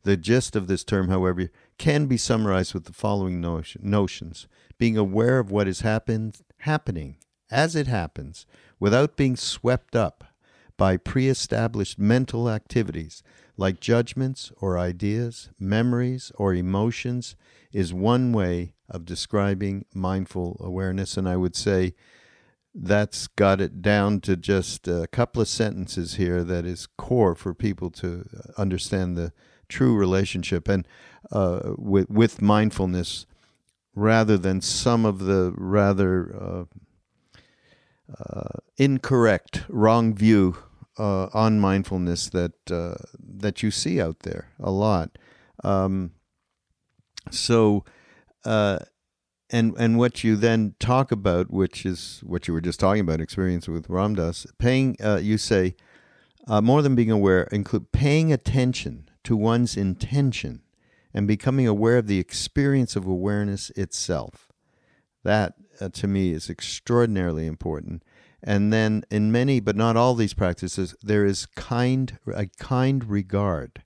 [0.05, 4.47] The gist of this term, however, can be summarized with the following notion, notions
[4.79, 7.17] being aware of what is happened, happening
[7.51, 8.47] as it happens
[8.79, 10.25] without being swept up
[10.77, 13.23] by pre established mental activities
[13.59, 17.37] like judgments or ideas, memories or emotions
[17.73, 21.17] is one way of describing mindful awareness.
[21.17, 21.95] And I would say
[22.73, 27.53] that's got it down to just a couple of sentences here that is core for
[27.53, 28.25] people to
[28.57, 29.33] understand the
[29.69, 30.87] true relationship and
[31.33, 33.27] uh, with, with mindfulness
[33.95, 36.65] rather than some of the rather uh,
[38.23, 40.57] uh, incorrect, wrong view
[40.99, 45.17] uh, on mindfulness that uh, that you see out there a lot.
[45.65, 46.13] Um,
[47.31, 47.85] so,
[48.45, 48.81] uh,
[49.51, 53.21] and and what you then talk about, which is what you were just talking about,
[53.21, 54.97] experience with Ram Dass, paying.
[55.03, 55.75] Uh, you say
[56.49, 60.63] more than being aware, include paying attention to one's intention
[61.13, 64.49] and becoming aware of the experience of awareness itself.
[65.25, 68.03] That, uh, to me, is extraordinarily important.
[68.43, 73.83] And then, in many, but not all these practices, there is kind, a kind regard,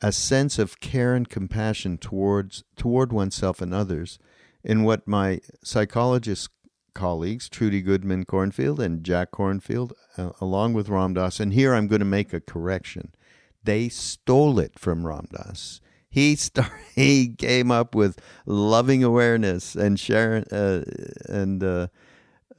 [0.00, 4.18] a sense of care and compassion towards toward oneself and others,
[4.62, 6.48] in what my psychologist
[6.94, 11.88] colleagues, Trudy Goodman Kornfield and Jack Kornfield, uh, along with Ram Dass, and here I'm
[11.88, 13.14] going to make a correction.
[13.62, 15.80] They stole it from Ram Dass.
[16.08, 20.84] He start, he came up with loving awareness and Sharon uh,
[21.28, 21.88] and uh,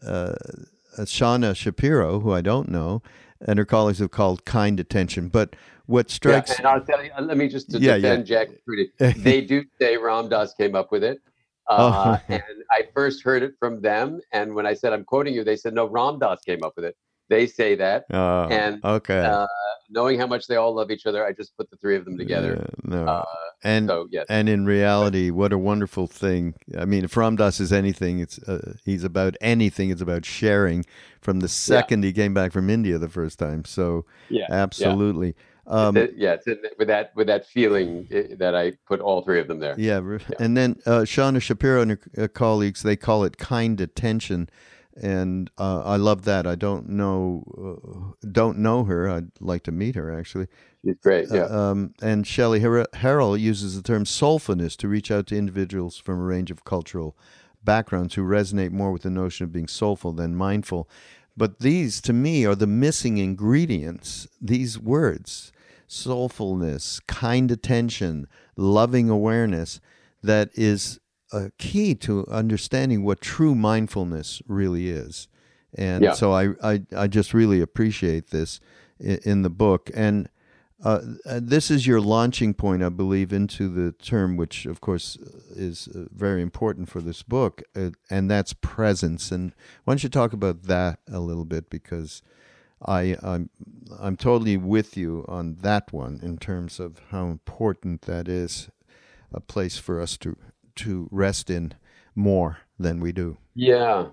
[0.05, 0.35] uh,
[1.03, 3.01] Shauna Shapiro, who I don't know,
[3.45, 5.29] and her colleagues have called kind attention.
[5.29, 5.55] But
[5.85, 8.45] what strikes yeah, and I'll tell you, uh, let me just to yeah, defend yeah.
[8.45, 9.15] Jack.
[9.23, 11.19] They do say Ram Dass came up with it.
[11.69, 12.23] Uh, oh.
[12.33, 14.19] and I first heard it from them.
[14.31, 16.85] And when I said I'm quoting you, they said no, Ram Dass came up with
[16.85, 16.95] it.
[17.27, 18.05] They say that.
[18.11, 19.19] Uh, and okay.
[19.19, 19.47] Uh,
[19.89, 22.17] knowing how much they all love each other, I just put the three of them
[22.17, 22.69] together.
[22.83, 23.05] no.
[23.05, 23.25] Uh,
[23.63, 24.25] and so, yes.
[24.29, 26.53] and in reality, what a wonderful thing.
[26.77, 29.89] I mean, if Ram Dass is anything, it's uh, he's about anything.
[29.89, 30.85] It's about sharing.
[31.21, 32.07] From the second yeah.
[32.07, 35.29] he came back from India the first time, so yeah, absolutely.
[35.29, 35.33] Yeah.
[35.87, 36.37] Um, it, yeah,
[36.77, 39.73] with that with that feeling eh, that I put all three of them there.
[39.75, 40.19] Yeah, yeah.
[40.39, 44.47] and then uh, Shauna Shapiro and her uh, colleagues they call it kind attention
[45.01, 46.47] and uh, I love that.
[46.47, 47.43] I don't know
[48.23, 49.09] uh, don't know her.
[49.09, 50.47] I'd like to meet her actually.
[50.83, 51.27] She's great.
[51.31, 51.43] Yeah.
[51.43, 55.97] Uh, um, and Shelley Her- Harrell uses the term soulfulness to reach out to individuals
[55.97, 57.17] from a range of cultural
[57.63, 60.87] backgrounds who resonate more with the notion of being soulful than mindful.
[61.35, 64.27] But these, to me, are the missing ingredients.
[64.39, 65.51] These words:
[65.87, 69.81] soulfulness, kind attention, loving awareness.
[70.23, 70.99] That is
[71.35, 75.27] a key to understanding what true mindfulness really is.
[75.77, 76.13] And yeah.
[76.13, 78.59] so I, I, I just really appreciate this
[78.99, 79.91] in, in the book.
[79.93, 80.29] And
[80.83, 85.17] uh, this is your launching point, I believe, into the term, which of course
[85.55, 89.31] is uh, very important for this book, uh, and that's presence.
[89.31, 91.69] And why don't you talk about that a little bit?
[91.69, 92.21] Because
[92.85, 93.49] I, I'm,
[93.99, 98.69] I'm totally with you on that one in terms of how important that is,
[99.31, 100.37] a place for us to
[100.77, 101.73] to rest in
[102.15, 103.37] more than we do.
[103.53, 104.07] Yeah.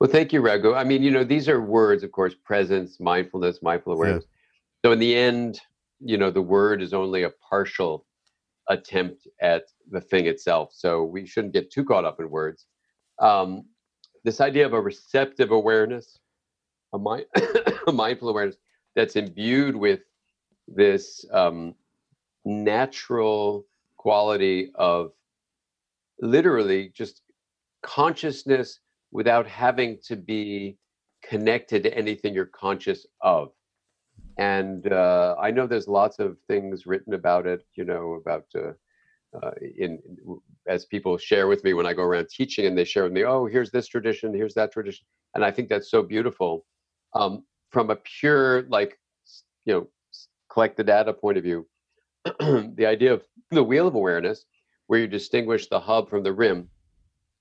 [0.00, 0.74] Well, thank you, Raghu.
[0.74, 4.24] I mean, you know, these are words, of course, presence, mindfulness, mindful awareness.
[4.24, 4.88] Yeah.
[4.88, 5.60] So in the end,
[6.00, 8.04] you know, the word is only a partial
[8.68, 10.70] attempt at the thing itself.
[10.72, 12.66] So we shouldn't get too caught up in words.
[13.18, 13.64] Um,
[14.24, 16.18] this idea of a receptive awareness,
[16.92, 17.26] a, mi-
[17.86, 18.56] a mindful awareness
[18.96, 20.00] that's imbued with
[20.66, 21.74] this um,
[22.44, 25.12] natural quality of
[26.24, 27.20] literally just
[27.82, 28.80] consciousness
[29.12, 30.76] without having to be
[31.22, 33.50] connected to anything you're conscious of.
[34.38, 38.72] And uh, I know there's lots of things written about it, you know, about uh,
[39.40, 39.98] uh, in,
[40.66, 43.24] as people share with me when I go around teaching, and they share with me,
[43.24, 46.64] oh, here's this tradition, here's that tradition, and I think that's so beautiful.
[47.14, 48.98] Um, from a pure, like,
[49.64, 49.88] you know,
[50.50, 51.66] collect the data point of view,
[52.24, 54.46] the idea of the wheel of awareness
[54.86, 56.68] where you distinguish the hub from the rim,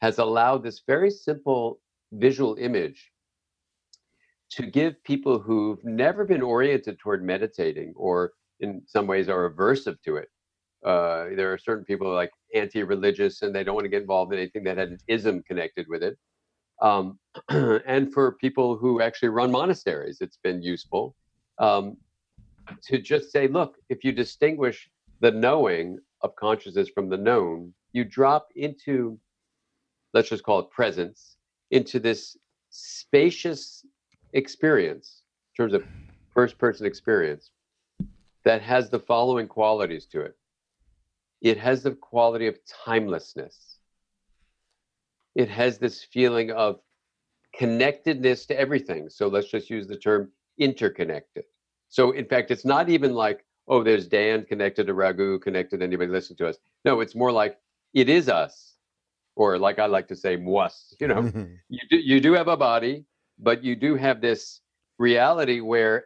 [0.02, 1.80] has allowed this very simple
[2.12, 3.12] visual image
[4.50, 10.02] to give people who've never been oriented toward meditating or in some ways are aversive
[10.04, 10.30] to it.
[10.86, 14.40] Uh, there are certain people like anti-religious and they don't want to get involved in
[14.40, 16.18] anything that had an ism connected with it.
[16.82, 17.18] Um,
[17.50, 21.16] and for people who actually run monasteries, it's been useful
[21.60, 21.98] um,
[22.84, 24.90] to just say, look, if you distinguish
[25.24, 29.18] the knowing of consciousness from the known, you drop into,
[30.14, 31.38] let's just call it presence,
[31.72, 32.38] into this
[32.70, 33.86] spacious
[34.34, 35.84] experience in terms of
[36.34, 37.52] first person experience
[38.44, 40.36] that has the following qualities to it
[41.42, 43.78] it has the quality of timelessness,
[45.36, 46.80] it has this feeling of
[47.54, 49.10] connectedness to everything.
[49.10, 51.44] So let's just use the term interconnected.
[51.90, 55.84] So, in fact, it's not even like, oh, there's Dan connected to Raghu, connected to
[55.84, 56.58] anybody listening to us.
[56.86, 57.58] No, it's more like
[57.94, 58.76] it is us,
[59.36, 60.96] or like I like to say, was.
[61.00, 61.54] You know, mm-hmm.
[61.70, 63.06] you do, you do have a body,
[63.40, 64.62] but you do have this
[65.00, 66.06] reality where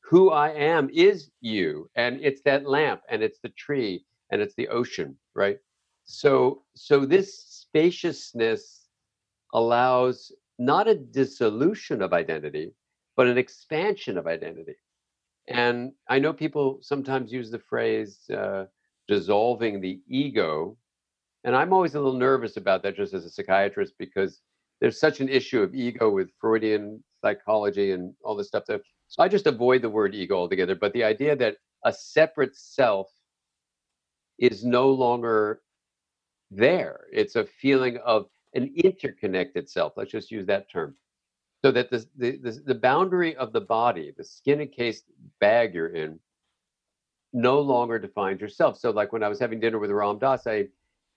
[0.00, 4.54] who I am is you, and it's that lamp, and it's the tree, and it's
[4.54, 5.58] the ocean, right?
[6.04, 8.86] So, so this spaciousness
[9.52, 12.72] allows not a dissolution of identity,
[13.16, 14.76] but an expansion of identity.
[15.48, 18.66] And I know people sometimes use the phrase uh,
[19.06, 20.76] dissolving the ego.
[21.44, 24.40] And I'm always a little nervous about that just as a psychiatrist because
[24.80, 28.64] there's such an issue of ego with Freudian psychology and all this stuff.
[28.66, 30.74] So I just avoid the word ego altogether.
[30.74, 33.08] But the idea that a separate self
[34.38, 35.62] is no longer
[36.50, 39.92] there, it's a feeling of an interconnected self.
[39.96, 40.96] Let's just use that term
[41.62, 45.04] so that the, the, the boundary of the body, the skin encased
[45.40, 46.18] bag you're in,
[47.32, 48.78] no longer defines yourself.
[48.78, 50.68] So, like when I was having dinner with Ram Dass, I,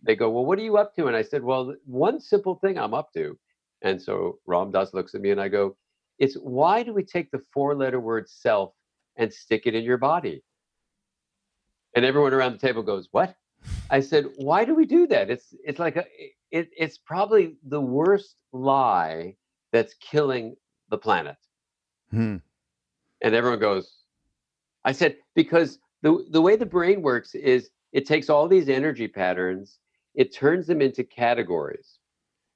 [0.01, 1.07] they go, Well, what are you up to?
[1.07, 3.37] And I said, Well, one simple thing I'm up to.
[3.81, 5.77] And so Ram Dass looks at me and I go,
[6.17, 8.73] It's why do we take the four letter word self
[9.15, 10.43] and stick it in your body?
[11.95, 13.35] And everyone around the table goes, What?
[13.89, 15.29] I said, Why do we do that?
[15.29, 16.05] It's it's like a
[16.51, 19.35] it, it's probably the worst lie
[19.71, 20.55] that's killing
[20.89, 21.37] the planet.
[22.11, 22.37] Hmm.
[23.21, 24.03] And everyone goes,
[24.85, 29.07] I said, because the, the way the brain works is it takes all these energy
[29.07, 29.79] patterns,
[30.15, 31.99] it turns them into categories,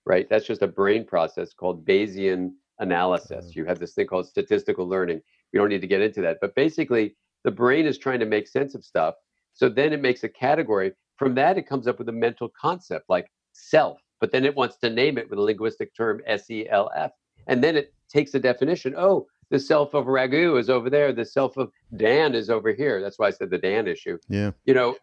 [0.05, 0.27] right?
[0.29, 3.55] That's just a brain process called Bayesian analysis.
[3.55, 5.21] You have this thing called statistical learning.
[5.51, 6.37] We don't need to get into that.
[6.41, 9.15] But basically, the brain is trying to make sense of stuff.
[9.53, 10.93] So then it makes a category.
[11.17, 14.77] From that, it comes up with a mental concept like self, but then it wants
[14.77, 17.11] to name it with a linguistic term, S E L F.
[17.47, 18.95] And then it takes a definition.
[18.97, 21.11] Oh, the self of Raghu is over there.
[21.11, 23.01] The self of Dan is over here.
[23.01, 24.17] That's why I said the Dan issue.
[24.29, 24.51] Yeah.
[24.63, 24.95] You know,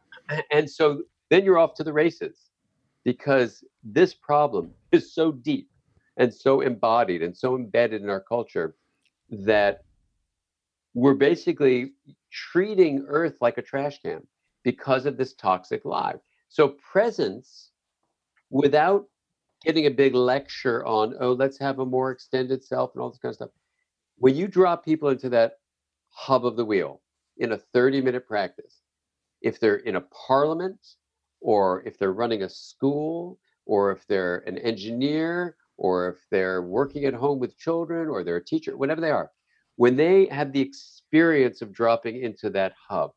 [0.50, 2.46] and so then you're off to the races
[3.04, 5.68] because this problem is so deep
[6.16, 8.74] and so embodied and so embedded in our culture
[9.28, 9.82] that
[10.94, 11.92] we're basically
[12.32, 14.26] treating Earth like a trash can
[14.64, 16.14] because of this toxic lie.
[16.48, 17.66] So presence
[18.50, 19.06] without
[19.64, 23.18] getting a big lecture on, oh, let's have a more extended self and all this
[23.18, 23.50] kind of stuff.
[24.16, 25.54] When you drop people into that
[26.08, 27.00] hub of the wheel
[27.38, 28.80] in a 30 minute practice,
[29.42, 30.78] if they're in a parliament
[31.40, 37.04] or if they're running a school or if they're an engineer or if they're working
[37.06, 39.30] at home with children or they're a teacher, whatever they are,
[39.76, 43.12] when they have the experience of dropping into that hub,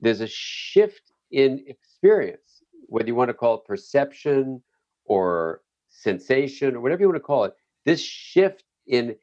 [0.00, 2.53] there's a shift in experience,
[2.94, 4.62] whether you want to call it perception
[5.04, 7.52] or sensation or whatever you want to call it.
[7.84, 9.16] This shift in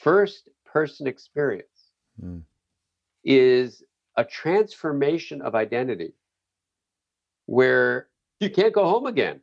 [0.00, 2.40] first person experience mm.
[3.24, 3.82] is
[4.16, 6.14] a transformation of identity
[7.44, 8.08] where
[8.40, 9.40] you can't go home again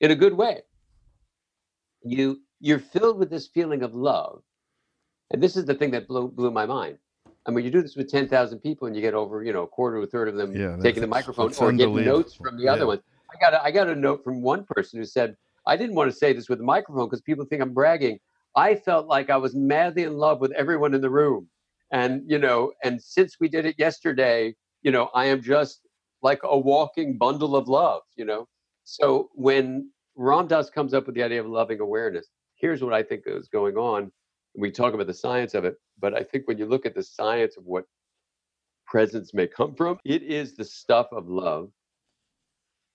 [0.00, 0.62] in a good way.
[2.02, 4.40] You you're filled with this feeling of love.
[5.30, 6.96] And this is the thing that blew, blew my mind.
[7.46, 9.66] I mean, you do this with 10,000 people and you get over, you know, a
[9.66, 12.64] quarter or a third of them yeah, taking the microphone or getting notes from the
[12.64, 12.72] yeah.
[12.72, 13.02] other ones.
[13.30, 15.36] I got, a, I got a note from one person who said,
[15.66, 18.18] I didn't want to say this with the microphone because people think I'm bragging.
[18.56, 21.48] I felt like I was madly in love with everyone in the room.
[21.90, 25.80] And, you know, and since we did it yesterday, you know, I am just
[26.22, 28.48] like a walking bundle of love, you know.
[28.84, 33.02] So when Ram Dass comes up with the idea of loving awareness, here's what I
[33.02, 34.10] think is going on.
[34.56, 37.02] We talk about the science of it, but I think when you look at the
[37.02, 37.84] science of what
[38.86, 41.70] presence may come from, it is the stuff of love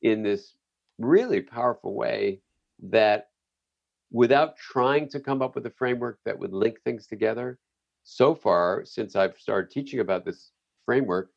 [0.01, 0.55] in this
[0.97, 2.41] really powerful way
[2.81, 3.27] that
[4.11, 7.59] without trying to come up with a framework that would link things together,
[8.03, 10.51] so far, since I've started teaching about this
[10.85, 11.31] framework,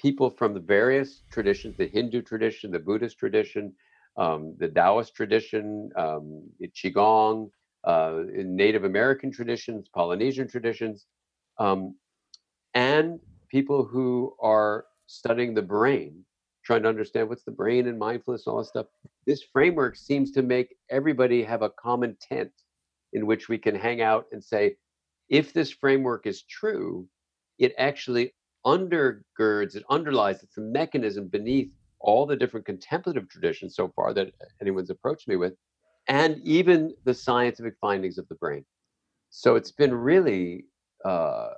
[0.00, 3.72] people from the various traditions the Hindu tradition, the Buddhist tradition,
[4.16, 7.50] um, the Taoist tradition, um, Qigong,
[7.84, 11.06] uh, in Native American traditions, Polynesian traditions,
[11.58, 11.94] um,
[12.74, 13.20] and
[13.50, 16.24] people who are studying the brain,
[16.64, 18.86] trying to understand what's the brain and mindfulness and all that stuff.
[19.26, 22.52] This framework seems to make everybody have a common tent
[23.12, 24.76] in which we can hang out and say,
[25.28, 27.06] if this framework is true,
[27.58, 28.34] it actually
[28.66, 31.70] undergirds, it underlies, it's a mechanism beneath
[32.00, 35.54] all the different contemplative traditions so far that anyone's approached me with
[36.08, 38.64] and even the scientific findings of the brain.
[39.30, 40.64] So it's been really
[41.04, 41.50] uh,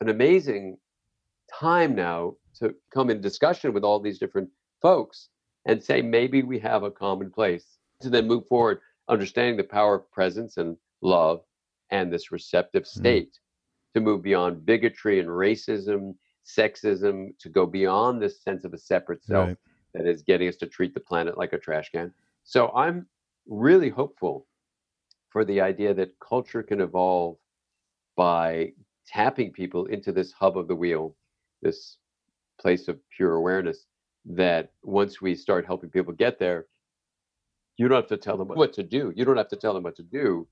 [0.00, 0.76] an amazing
[1.52, 4.48] time now to come in discussion with all these different
[4.80, 5.28] folks
[5.66, 9.94] and say maybe we have a common place to then move forward, understanding the power
[9.94, 11.42] of presence and love
[11.90, 13.00] and this receptive mm-hmm.
[13.00, 13.94] state mm.
[13.94, 19.22] to move beyond bigotry and racism, sexism, to go beyond this sense of a separate
[19.22, 19.56] self right.
[19.94, 22.12] that is getting us to treat the planet like a trash can.
[22.44, 23.06] So I'm
[23.46, 24.46] really hopeful
[25.30, 27.36] for the idea that culture can evolve
[28.16, 28.72] by
[29.06, 31.16] tapping people into this hub of the wheel,
[31.62, 31.96] this
[32.60, 33.86] place of pure awareness.
[34.24, 36.66] That once we start helping people get there,
[37.76, 39.12] you don't have to tell them what to do.
[39.16, 40.46] You don't have to tell them what to do.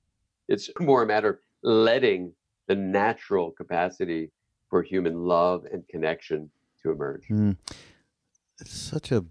[0.49, 2.33] It's more a matter of letting
[2.67, 4.31] the natural capacity
[4.69, 6.51] for human love and connection
[6.83, 7.27] to emerge.
[7.29, 7.57] Mm.
[8.61, 9.25] It's such a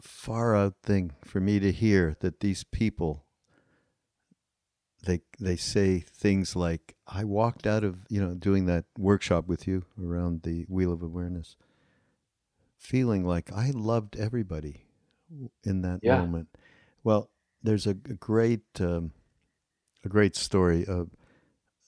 [0.00, 3.24] far out thing for me to hear that these people
[5.04, 9.66] they they say things like I walked out of you know doing that workshop with
[9.66, 11.56] you around the wheel of awareness
[12.78, 14.86] feeling like I loved everybody
[15.64, 16.18] in that yeah.
[16.20, 16.48] moment.
[17.04, 17.30] Well,
[17.62, 19.12] there's a, a great um,
[20.04, 21.10] a great story of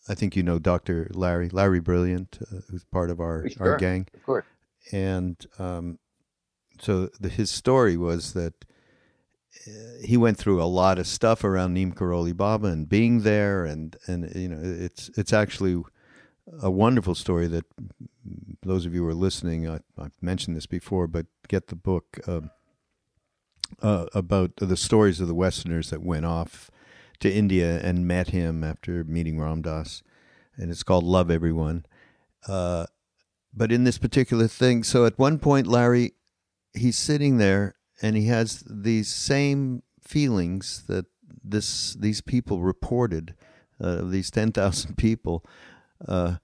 [0.08, 1.10] I think you know Dr.
[1.14, 3.72] Larry Larry Brilliant, uh, who's part of our sure.
[3.72, 4.44] our gang, of course,
[4.92, 5.98] and um,
[6.80, 8.54] so the, his story was that
[9.66, 9.70] uh,
[10.04, 13.96] he went through a lot of stuff around Neem Karoli Baba and being there, and
[14.06, 15.82] and you know it's it's actually
[16.62, 17.64] a wonderful story that
[18.62, 22.18] those of you who are listening, I, have mentioned this before, but get the book
[22.26, 22.40] uh,
[23.82, 26.70] uh, about the stories of the Westerners that went off
[27.20, 30.02] to India and met him after meeting Ram Dass.
[30.56, 31.84] and it's called Love Everyone.
[32.48, 32.86] Uh,
[33.52, 36.12] but in this particular thing, so at one point, Larry,
[36.74, 41.06] he's sitting there and he has these same feelings that
[41.42, 43.34] this these people reported,
[43.80, 45.44] uh, these ten thousand people,
[46.06, 46.36] uh,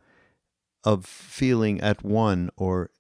[0.85, 2.91] of feeling at one or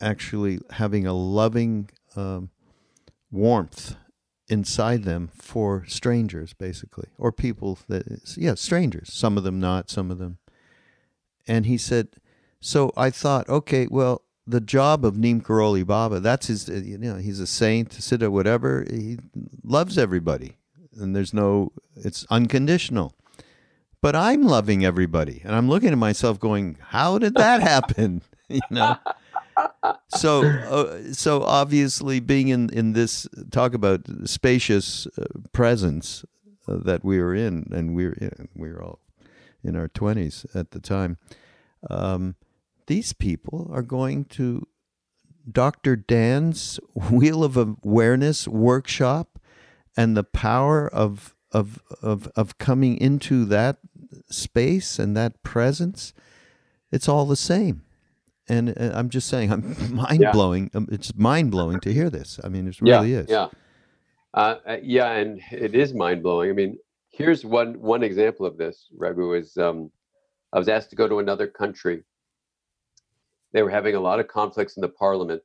[0.00, 2.50] actually having a loving um,
[3.30, 3.96] warmth
[4.48, 8.06] inside them for strangers, basically, or people that,
[8.36, 9.12] yeah, strangers.
[9.12, 10.38] Some of them not, some of them.
[11.46, 12.08] And he said,
[12.60, 17.16] so I thought, okay, well, the job of Neem Karoli Baba, that's his, you know,
[17.16, 18.84] he's a saint, siddha, whatever.
[18.90, 19.18] He
[19.62, 20.56] loves everybody.
[20.96, 23.14] And there's no, it's unconditional.
[24.00, 25.40] But I'm loving everybody.
[25.44, 28.22] And I'm looking at myself going, how did that happen?
[28.48, 28.96] you know?
[30.08, 36.24] so uh, so obviously being in in this talk about spacious uh, presence
[36.66, 38.98] uh, that we were in and we were in, we were all
[39.62, 41.18] in our 20s at the time
[41.88, 42.34] um,
[42.86, 44.66] these people are going to
[45.50, 45.96] Dr.
[45.96, 49.38] Dan's Wheel of Awareness workshop
[49.96, 53.78] and the power of of of of coming into that
[54.28, 56.12] space and that presence
[56.90, 57.82] it's all the same
[58.48, 60.70] and uh, I'm just saying, I'm mind blowing.
[60.72, 60.78] Yeah.
[60.78, 62.38] Um, it's mind blowing to hear this.
[62.44, 63.26] I mean, it really yeah, is.
[63.28, 63.48] Yeah,
[64.34, 66.50] uh, uh, yeah, and it is mind blowing.
[66.50, 66.78] I mean,
[67.10, 68.88] here's one one example of this.
[68.96, 69.90] Raghu is um,
[70.52, 72.02] I was asked to go to another country.
[73.54, 75.42] They were having a lot of conflicts in the parliament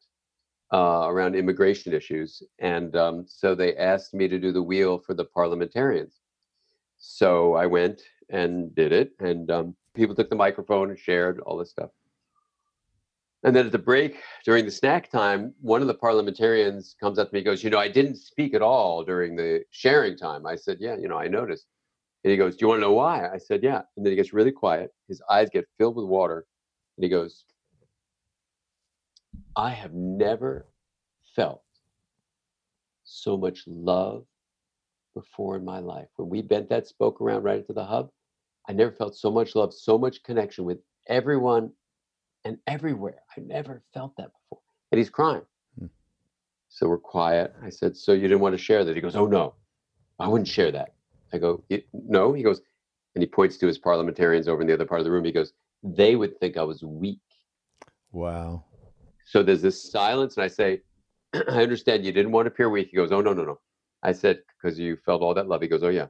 [0.74, 5.14] uh, around immigration issues, and um, so they asked me to do the wheel for
[5.14, 6.20] the parliamentarians.
[6.97, 11.55] So I went and did it, and um, people took the microphone and shared all
[11.55, 11.91] this stuff.
[13.43, 17.30] And then at the break during the snack time, one of the parliamentarians comes up
[17.30, 20.45] to me and goes, You know, I didn't speak at all during the sharing time.
[20.45, 21.68] I said, Yeah, you know, I noticed.
[22.24, 23.30] And he goes, Do you want to know why?
[23.30, 23.82] I said, Yeah.
[23.95, 24.91] And then he gets really quiet.
[25.07, 26.45] His eyes get filled with water.
[26.97, 27.45] And he goes,
[29.60, 30.68] I have never
[31.36, 31.64] felt
[33.03, 34.24] so much love
[35.14, 36.07] before in my life.
[36.16, 38.10] When we bent that spoke around right into the hub,
[38.70, 40.78] I never felt so much love, so much connection with
[41.10, 41.74] everyone
[42.45, 43.18] and everywhere.
[43.36, 44.62] I never felt that before.
[44.93, 45.41] And he's crying.
[45.78, 45.88] Hmm.
[46.70, 47.53] So we're quiet.
[47.62, 48.95] I said, So you didn't want to share that?
[48.95, 49.55] He goes, Oh, no,
[50.20, 50.93] I wouldn't share that.
[51.34, 52.32] I go, No.
[52.32, 52.62] He goes,
[53.14, 55.26] and he points to his parliamentarians over in the other part of the room.
[55.26, 55.51] He goes,
[55.84, 57.20] They would think I was weak.
[58.14, 58.64] Wow.
[59.30, 60.38] So there's this silence.
[60.38, 60.82] And I say,
[61.34, 62.90] I understand you didn't want to appear weak.
[62.90, 63.60] He goes, Oh, no, no, no.
[64.02, 65.62] I said, Because you felt all that love.
[65.62, 66.08] He goes, Oh, yeah.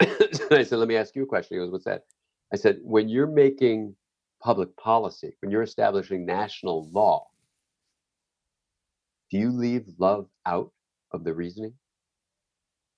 [0.50, 1.56] I said, Let me ask you a question.
[1.56, 2.02] He goes, What's that?
[2.52, 3.94] I said, When you're making
[4.42, 7.28] public policy, when you're establishing national law,
[9.30, 10.72] do you leave love out
[11.12, 11.74] of the reasoning?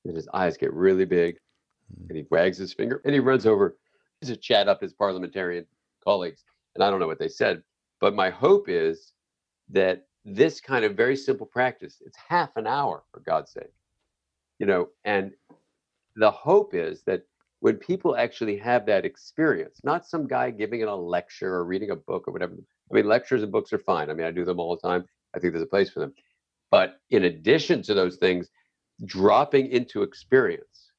[0.07, 1.37] And his eyes get really big
[1.95, 2.07] hmm.
[2.09, 3.77] and he wags his finger and he runs over
[4.25, 5.67] to chat up his parliamentarian
[6.03, 6.45] colleagues.
[6.75, 7.63] And I don't know what they said,
[8.03, 9.13] but my hope is
[9.71, 13.73] that this kind of very simple practice, it's half an hour for God's sake,
[14.59, 15.31] you know, and
[16.17, 17.23] the hope is that
[17.61, 21.91] when people actually have that experience, not some guy giving it a lecture or reading
[21.91, 22.55] a book or whatever.
[22.91, 24.11] I mean, lectures and books are fine.
[24.11, 25.05] I mean, I do them all the time.
[25.33, 26.13] I think there's a place for them.
[26.73, 28.51] But in addition to those things,
[29.05, 30.91] dropping into experience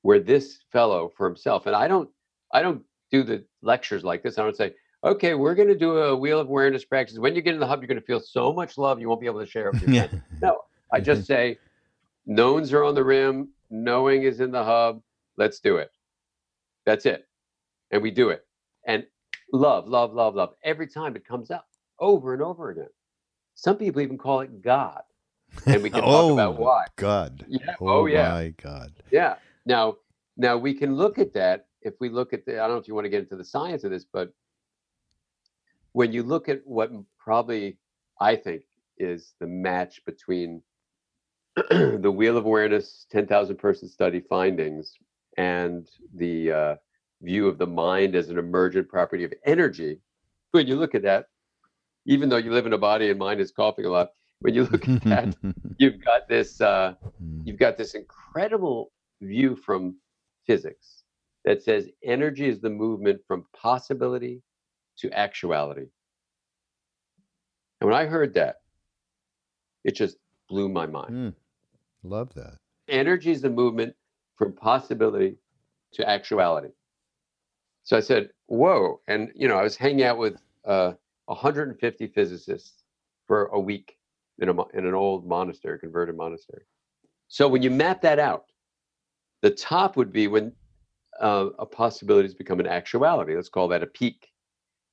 [0.00, 2.08] where this fellow for himself, and I don't,
[2.54, 2.82] I don't
[3.12, 4.38] do the lectures like this.
[4.38, 4.72] I don't say,
[5.04, 7.18] okay, we're going to do a wheel of awareness practice.
[7.18, 9.20] When you get in the hub, you're going to feel so much love you won't
[9.20, 10.06] be able to share it with your yeah.
[10.08, 10.24] friends.
[10.42, 10.58] No,
[10.92, 11.58] I just say,
[12.26, 15.00] knowns are on the rim, knowing is in the hub
[15.40, 15.90] Let's do it.
[16.84, 17.26] That's it.
[17.90, 18.44] And we do it.
[18.86, 19.06] And
[19.54, 20.50] love, love, love, love.
[20.62, 21.66] Every time it comes up
[21.98, 22.90] over and over again.
[23.54, 25.00] Some people even call it God.
[25.64, 26.84] And we can oh, talk about oh, why.
[26.96, 27.46] God.
[27.48, 27.74] Yeah.
[27.80, 28.30] Oh, oh yeah.
[28.32, 28.92] My God.
[29.10, 29.36] Yeah.
[29.64, 29.96] Now,
[30.36, 32.86] now we can look at that if we look at the, I don't know if
[32.86, 34.30] you want to get into the science of this, but
[35.92, 37.78] when you look at what probably
[38.20, 38.62] I think
[38.98, 40.62] is the match between
[41.70, 44.94] the Wheel of Awareness 10,000 person study findings
[45.36, 46.74] and the uh,
[47.22, 49.98] view of the mind as an emergent property of energy,
[50.52, 51.26] when you look at that,
[52.06, 54.10] even though you live in a body and mind is coughing a lot,
[54.40, 55.36] when you look at that,
[55.78, 57.40] you've got this uh, hmm.
[57.44, 59.96] you've got this incredible view from
[60.46, 61.04] physics
[61.44, 64.42] that says energy is the movement from possibility
[65.00, 65.86] to actuality.
[67.80, 68.56] And when I heard that,
[69.84, 70.16] it just
[70.48, 71.10] blew my mind.
[71.10, 71.34] Mm,
[72.02, 72.56] love that.
[72.88, 73.94] Energy is the movement
[74.36, 75.36] from possibility
[75.92, 76.68] to actuality.
[77.84, 79.00] So I said, whoa.
[79.08, 80.92] And, you know, I was hanging out with uh,
[81.26, 82.84] 150 physicists
[83.26, 83.96] for a week
[84.38, 86.62] in, a, in an old monastery, converted monastery.
[87.28, 88.44] So when you map that out,
[89.42, 90.52] the top would be when
[91.20, 93.34] uh, a possibility has become an actuality.
[93.34, 94.28] Let's call that a peak.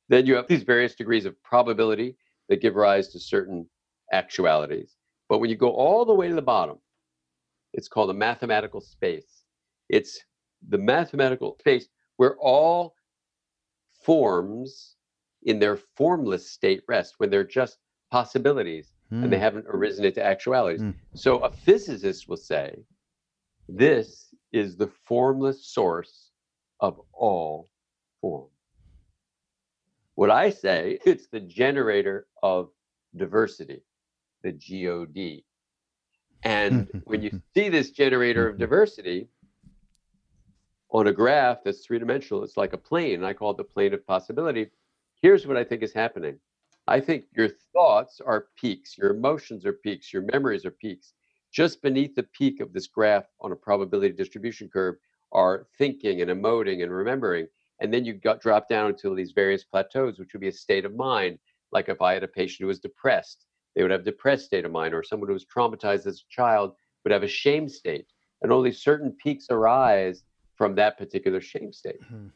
[0.09, 2.15] Then you have these various degrees of probability
[2.49, 3.67] that give rise to certain
[4.13, 4.95] actualities.
[5.29, 6.77] But when you go all the way to the bottom,
[7.73, 9.43] it's called a mathematical space.
[9.89, 10.19] It's
[10.69, 12.95] the mathematical space where all
[14.03, 14.95] forms
[15.43, 17.77] in their formless state rest, when they're just
[18.11, 19.23] possibilities mm.
[19.23, 19.43] and they hmm.
[19.43, 20.81] haven't arisen into actualities.
[20.81, 20.95] Mm.
[21.13, 22.75] So a physicist will say,
[23.69, 26.31] this is the formless source
[26.79, 27.69] of all
[28.21, 28.47] form.
[30.17, 32.71] What I say, it's the generator of
[33.15, 33.83] diversity,
[34.41, 35.43] the GOD.
[36.41, 38.61] And when you see this generator of mm-hmm.
[38.61, 39.27] diversity
[40.89, 43.23] on a graph that's three dimensional, it's like a plane.
[43.23, 44.71] I call it the plane of possibility.
[45.21, 46.39] Here's what I think is happening
[46.87, 51.13] I think your thoughts are peaks, your emotions are peaks, your memories are peaks.
[51.51, 54.95] Just beneath the peak of this graph on a probability distribution curve
[55.31, 57.47] are thinking and emoting and remembering.
[57.79, 60.85] And then you got drop down into these various plateaus, which would be a state
[60.85, 61.37] of mind.
[61.71, 64.71] Like if I had a patient who was depressed, they would have depressed state of
[64.71, 66.73] mind, or someone who was traumatized as a child
[67.03, 68.07] would have a shame state.
[68.41, 70.23] And only certain peaks arise
[70.55, 72.01] from that particular shame state.
[72.01, 72.27] Mm-hmm.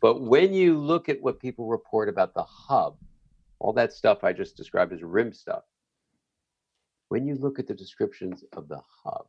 [0.00, 2.96] But when you look at what people report about the hub,
[3.58, 5.64] all that stuff I just described as rim stuff,
[7.08, 9.26] when you look at the descriptions of the hub,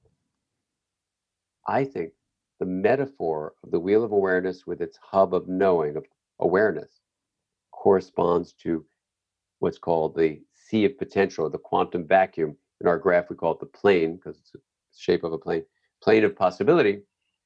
[1.68, 2.12] I think
[2.60, 6.06] the metaphor of the wheel of awareness with its hub of knowing, of
[6.40, 7.02] awareness,
[7.72, 8.86] corresponds to
[9.60, 12.56] what's called the sea of potential, the quantum vacuum.
[12.82, 14.60] In our graph, we call it the plane because it's the
[14.96, 15.64] shape of a plane,
[16.02, 17.02] plane of possibility.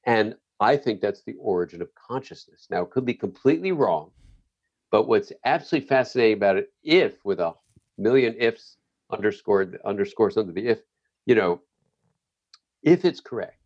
[0.06, 2.66] And I think that's the origin of consciousness.
[2.70, 4.10] Now, it could be completely wrong,
[4.90, 7.54] but what's absolutely fascinating about it, if with a
[7.98, 8.76] million ifs
[9.10, 10.80] underscored underscores under the if,
[11.26, 11.60] you know,
[12.82, 13.61] if it's correct,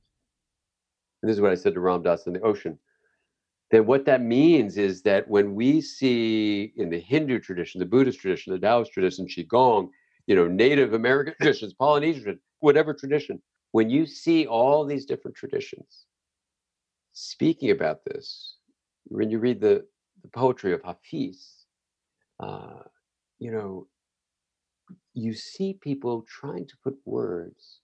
[1.26, 2.78] and this is what I said to Ram Dass in the ocean,
[3.72, 8.20] then what that means is that when we see in the Hindu tradition, the Buddhist
[8.20, 9.88] tradition, the Taoist tradition, Qigong,
[10.28, 16.06] you know, Native American traditions, Polynesian, whatever tradition, when you see all these different traditions
[17.12, 18.58] speaking about this,
[19.06, 19.84] when you read the,
[20.22, 21.64] the poetry of Hafiz,
[22.38, 22.82] uh,
[23.40, 23.88] you know,
[25.12, 27.80] you see people trying to put words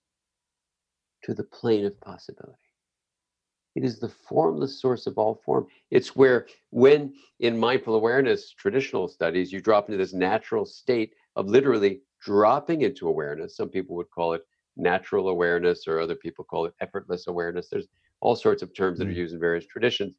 [1.23, 2.62] to the plane of possibility.
[3.75, 5.67] It is the formless source of all form.
[5.89, 11.47] It's where, when in mindful awareness traditional studies, you drop into this natural state of
[11.47, 13.57] literally dropping into awareness.
[13.57, 14.43] Some people would call it
[14.77, 17.69] natural awareness, or other people call it effortless awareness.
[17.69, 17.87] There's
[18.21, 19.15] all sorts of terms that are mm.
[19.15, 20.13] used in various traditions.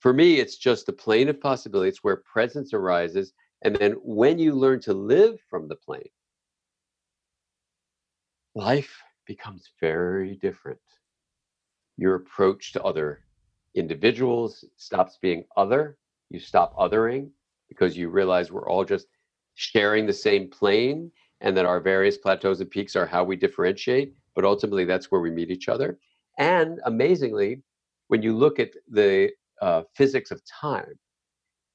[0.00, 1.88] For me, it's just the plane of possibility.
[1.88, 3.32] It's where presence arises.
[3.62, 6.10] And then when you learn to live from the plane,
[8.54, 10.78] life becomes very different
[11.98, 13.20] your approach to other
[13.74, 15.98] individuals stops being other.
[16.30, 17.30] You stop othering
[17.68, 19.08] because you realize we're all just
[19.54, 24.14] sharing the same plane and that our various plateaus and peaks are how we differentiate.
[24.34, 25.98] But ultimately, that's where we meet each other.
[26.38, 27.62] And amazingly,
[28.06, 29.30] when you look at the
[29.60, 30.98] uh, physics of time,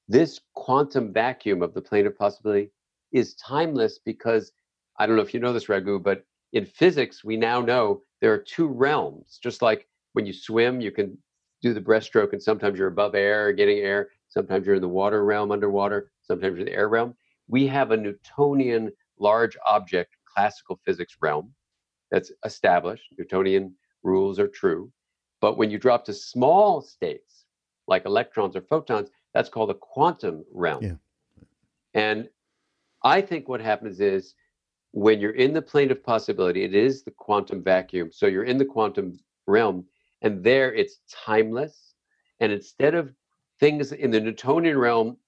[0.08, 2.70] this quantum vacuum of the plane of possibility
[3.12, 4.52] is timeless because
[4.98, 8.32] I don't know if you know this, Raghu, but in physics, we now know there
[8.32, 11.16] are two realms, just like when you swim, you can
[11.62, 14.08] do the breaststroke, and sometimes you're above air, getting air.
[14.28, 16.10] Sometimes you're in the water realm, underwater.
[16.22, 17.14] Sometimes you're in the air realm.
[17.48, 21.52] We have a Newtonian large object classical physics realm
[22.10, 23.04] that's established.
[23.18, 24.90] Newtonian rules are true.
[25.40, 27.44] But when you drop to small states
[27.86, 30.82] like electrons or photons, that's called a quantum realm.
[30.82, 30.94] Yeah.
[31.94, 32.28] And
[33.02, 34.34] I think what happens is
[34.92, 38.10] when you're in the plane of possibility, it is the quantum vacuum.
[38.12, 39.84] So you're in the quantum realm,
[40.24, 41.94] and there it's timeless.
[42.40, 43.12] And instead of
[43.60, 45.18] things in the Newtonian realm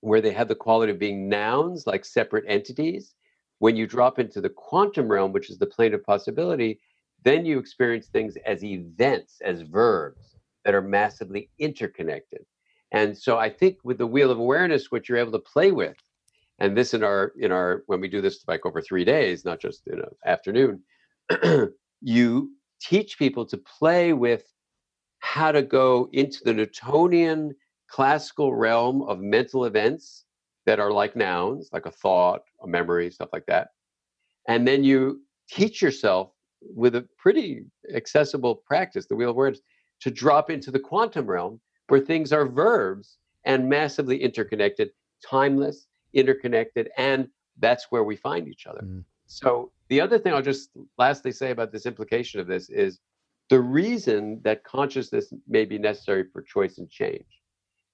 [0.00, 3.14] where they have the quality of being nouns, like separate entities,
[3.60, 6.80] when you drop into the quantum realm, which is the plane of possibility,
[7.22, 10.34] then you experience things as events, as verbs
[10.64, 12.44] that are massively interconnected.
[12.90, 15.96] And so I think with the wheel of awareness, what you're able to play with,
[16.58, 19.60] and this in our in our when we do this like over three days, not
[19.60, 20.82] just in an afternoon,
[22.00, 22.50] you
[22.82, 24.44] teach people to play with
[25.20, 27.54] how to go into the Newtonian
[27.88, 30.24] classical realm of mental events
[30.66, 33.68] that are like nouns, like a thought, a memory, stuff like that.
[34.48, 37.64] And then you teach yourself with a pretty
[37.94, 39.60] accessible practice, the wheel of awareness,
[40.00, 44.90] to drop into the quantum realm where things are verbs and massively interconnected,
[45.24, 47.28] timeless, interconnected, and
[47.58, 48.82] that's where we find each other.
[48.82, 49.04] Mm.
[49.26, 52.98] So the other thing I'll just lastly say about this implication of this is
[53.50, 57.26] The reason that consciousness may be necessary for choice and change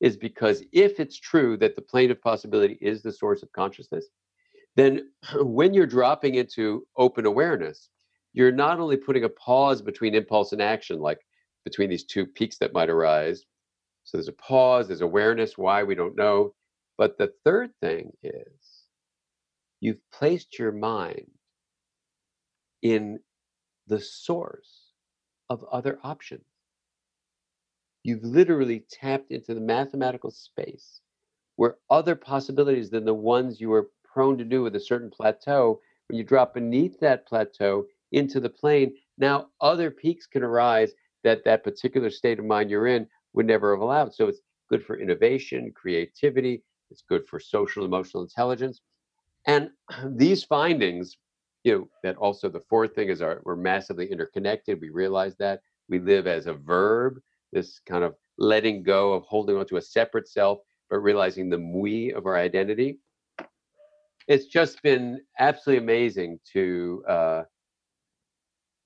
[0.00, 4.06] is because if it's true that the plane of possibility is the source of consciousness,
[4.76, 7.90] then when you're dropping into open awareness,
[8.32, 11.18] you're not only putting a pause between impulse and action, like
[11.64, 13.44] between these two peaks that might arise.
[14.04, 16.54] So there's a pause, there's awareness, why we don't know.
[16.96, 18.84] But the third thing is
[19.80, 21.28] you've placed your mind
[22.82, 23.18] in
[23.86, 24.92] the source
[25.50, 26.44] of other options.
[28.04, 31.00] You've literally tapped into the mathematical space
[31.56, 35.80] where other possibilities than the ones you were prone to do with a certain plateau,
[36.08, 40.92] when you drop beneath that plateau into the plane, now other peaks can arise
[41.24, 44.14] that that particular state of mind you're in would never have allowed.
[44.14, 48.80] So it's good for innovation, creativity, it's good for social emotional intelligence.
[49.46, 49.70] And
[50.06, 51.16] these findings,
[51.68, 54.80] you know, that also the fourth thing is our we're massively interconnected.
[54.80, 55.60] We realize that
[55.90, 57.18] we live as a verb,
[57.52, 61.58] this kind of letting go of holding on to a separate self, but realizing the
[61.58, 62.98] we of our identity.
[64.28, 67.42] It's just been absolutely amazing to uh,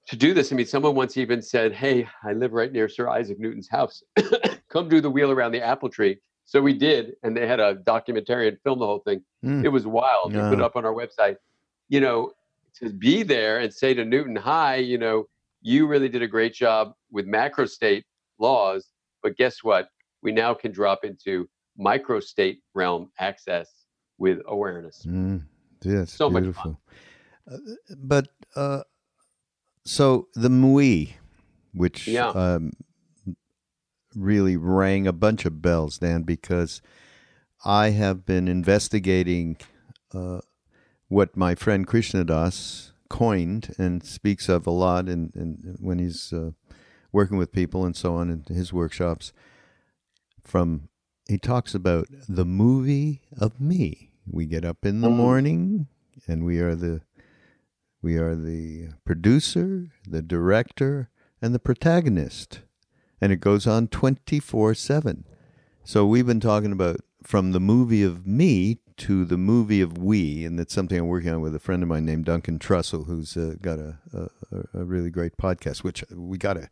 [0.09, 0.53] to do this.
[0.53, 4.03] I mean, someone once even said, "Hey, I live right near Sir Isaac Newton's house.
[4.69, 7.77] Come do the wheel around the apple tree." So we did, and they had a
[7.77, 9.23] documentarian film the whole thing.
[9.45, 9.65] Mm.
[9.65, 10.33] It was wild.
[10.33, 10.43] Yeah.
[10.43, 11.37] We put it up on our website.
[11.89, 12.33] You know,
[12.77, 15.27] to be there and say to Newton, "Hi, you know,
[15.61, 18.05] you really did a great job with macro state
[18.39, 18.89] laws,
[19.23, 19.89] but guess what?
[20.23, 23.69] We now can drop into micro state realm access
[24.19, 25.47] with awareness." Mm.
[25.85, 26.81] Yes, so beautiful.
[27.51, 27.57] Uh,
[27.97, 28.83] but uh,
[29.85, 31.13] so the MWe,
[31.73, 32.29] which yeah.
[32.29, 32.73] um,
[34.15, 36.83] really rang a bunch of bells, Dan, because
[37.65, 39.57] I have been investigating
[40.15, 40.41] uh,
[41.13, 46.33] what my friend Krishna Das coined and speaks of a lot in, in when he's
[46.33, 46.53] uh,
[47.13, 49.31] working with people and so on in his workshops.
[50.43, 50.89] From
[51.29, 54.11] he talks about the movie of me.
[54.27, 55.17] We get up in the mm.
[55.17, 55.87] morning
[56.27, 57.03] and we are the
[58.01, 61.11] we are the producer, the director,
[61.43, 62.61] and the protagonist.
[63.21, 65.27] And it goes on 24 7.
[65.85, 70.45] So we've been talking about from the movie of me to the movie of we,
[70.45, 73.37] and that's something I'm working on with a friend of mine named Duncan Trussell, who's
[73.37, 74.29] uh, got a, a,
[74.75, 76.71] a, really great podcast, which we got to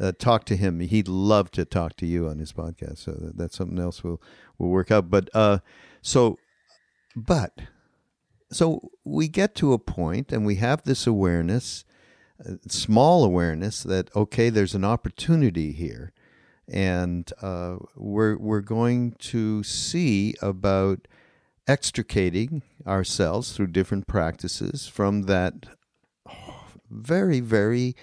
[0.00, 0.78] uh, talk to him.
[0.78, 4.22] He'd love to talk to you on his podcast, so that, that's something else we'll
[4.56, 5.10] we'll work out.
[5.10, 5.58] But uh,
[6.00, 6.38] so,
[7.16, 7.58] but
[8.52, 11.84] so we get to a point and we have this awareness,
[12.46, 16.12] uh, small awareness that, okay, there's an opportunity here.
[16.70, 21.08] And uh, we're, we're going to see about
[21.68, 25.66] extricating ourselves through different practices from that
[26.90, 27.94] very, very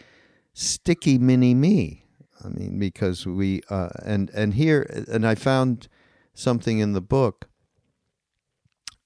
[0.54, 2.06] sticky mini me.
[2.44, 5.88] I mean, because we, uh, and, and here, and I found
[6.34, 7.50] something in the book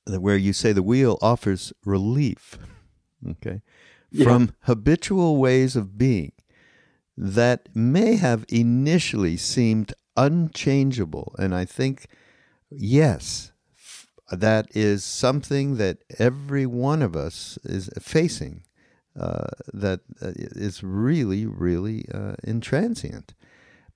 [0.06, 2.58] where you say the wheel offers relief,
[3.28, 3.62] okay,
[4.12, 4.24] yeah.
[4.26, 6.34] from habitual ways of being
[7.16, 11.36] that may have initially seemed unchangeable.
[11.38, 12.08] And I think,
[12.72, 13.52] yes,
[14.32, 18.64] that is something that every one of us is facing
[19.20, 20.32] uh, that uh,
[20.84, 23.30] really, really uh, intransient.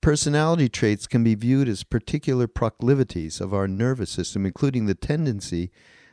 [0.00, 5.70] Personality traits can be viewed as particular proclivities of our nervous system, including the tendency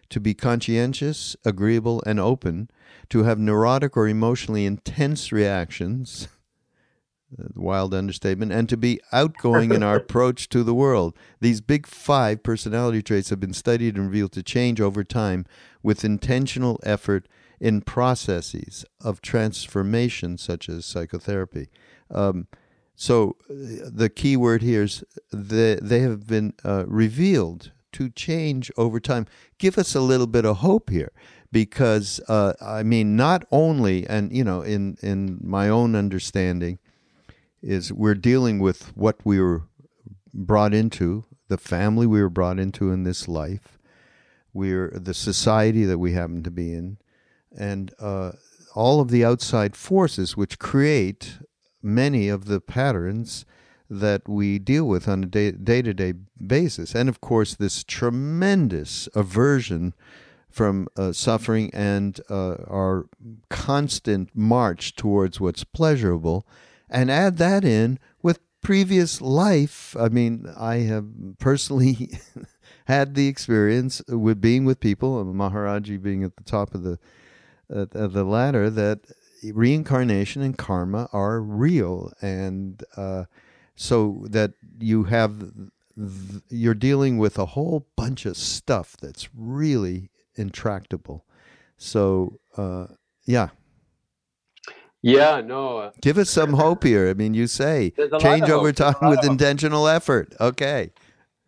[0.09, 2.69] to be conscientious, agreeable, and open,
[3.09, 6.29] to have neurotic or emotionally intense reactions,
[7.55, 11.15] wild understatement, and to be outgoing in our approach to the world.
[11.39, 15.45] These big five personality traits have been studied and revealed to change over time
[15.83, 17.27] with intentional effort
[17.59, 21.69] in processes of transformation, such as psychotherapy.
[22.09, 22.47] Um,
[22.95, 23.53] so uh,
[23.89, 29.27] the key word here is the, they have been uh, revealed to change over time.
[29.57, 31.11] Give us a little bit of hope here
[31.51, 36.79] because uh, I mean, not only, and you know, in in my own understanding,
[37.61, 39.63] is we're dealing with what we were
[40.33, 43.77] brought into, the family we were brought into in this life,
[44.53, 46.97] we're the society that we happen to be in,
[47.57, 48.31] and uh,
[48.75, 51.39] all of the outside forces which create
[51.81, 53.45] many of the patterns
[53.89, 56.13] that we deal with on a day to day
[56.45, 56.95] basis.
[56.95, 59.93] And of course, this tremendous aversion
[60.49, 63.07] from uh, suffering and uh, our
[63.49, 66.45] constant march towards what's pleasurable.
[66.91, 69.95] And add that in with previous life.
[69.99, 71.05] I mean, I have
[71.39, 72.11] personally
[72.85, 76.99] had the experience with being with people, Maharaji being at the top of the,
[77.73, 78.99] uh, the ladder, that
[79.43, 83.25] reincarnation and karma are real, and uh,
[83.75, 90.09] so that you have th- you're dealing with a whole bunch of stuff that's really
[90.35, 91.25] intractable.
[91.77, 92.87] So uh,
[93.25, 93.49] yeah,
[95.01, 95.77] yeah, no.
[95.77, 97.09] uh, give us some hope here.
[97.09, 98.75] I mean, you say There's a lot change over hope.
[98.75, 100.33] There's a time with intentional effort.
[100.39, 100.91] Okay.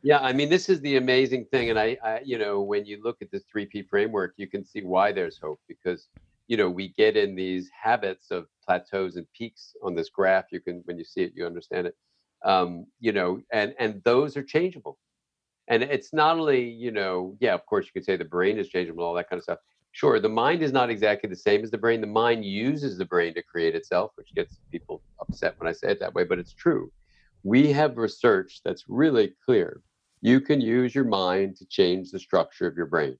[0.06, 3.02] Yeah, I mean, this is the amazing thing, and I, I, you know, when you
[3.02, 6.10] look at this three P framework, you can see why there's hope because,
[6.48, 10.46] you know, we get in these habits of plateaus and peaks on this graph.
[10.52, 11.96] You can, when you see it, you understand it.
[12.44, 14.98] Um, you know, and and those are changeable,
[15.70, 18.68] and it's not only, you know, yeah, of course, you could say the brain is
[18.68, 19.60] changeable, all that kind of stuff.
[19.94, 22.02] Sure, the mind is not exactly the same as the brain.
[22.02, 25.92] The mind uses the brain to create itself, which gets people upset when I say
[25.92, 26.92] it that way, but it's true.
[27.44, 29.82] We have research that's really clear
[30.22, 33.18] you can use your mind to change the structure of your brain.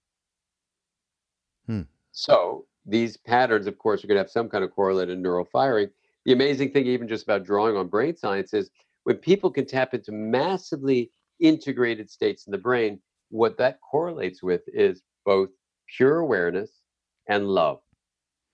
[1.68, 1.82] Hmm.
[2.12, 5.90] So these patterns, of course, are going to have some kind of correlated neural firing.
[6.26, 8.72] The amazing thing, even just about drawing on brain science, is
[9.04, 13.00] when people can tap into massively integrated states in the brain,
[13.30, 15.50] what that correlates with is both
[15.88, 16.82] pure awareness
[17.28, 17.80] and love.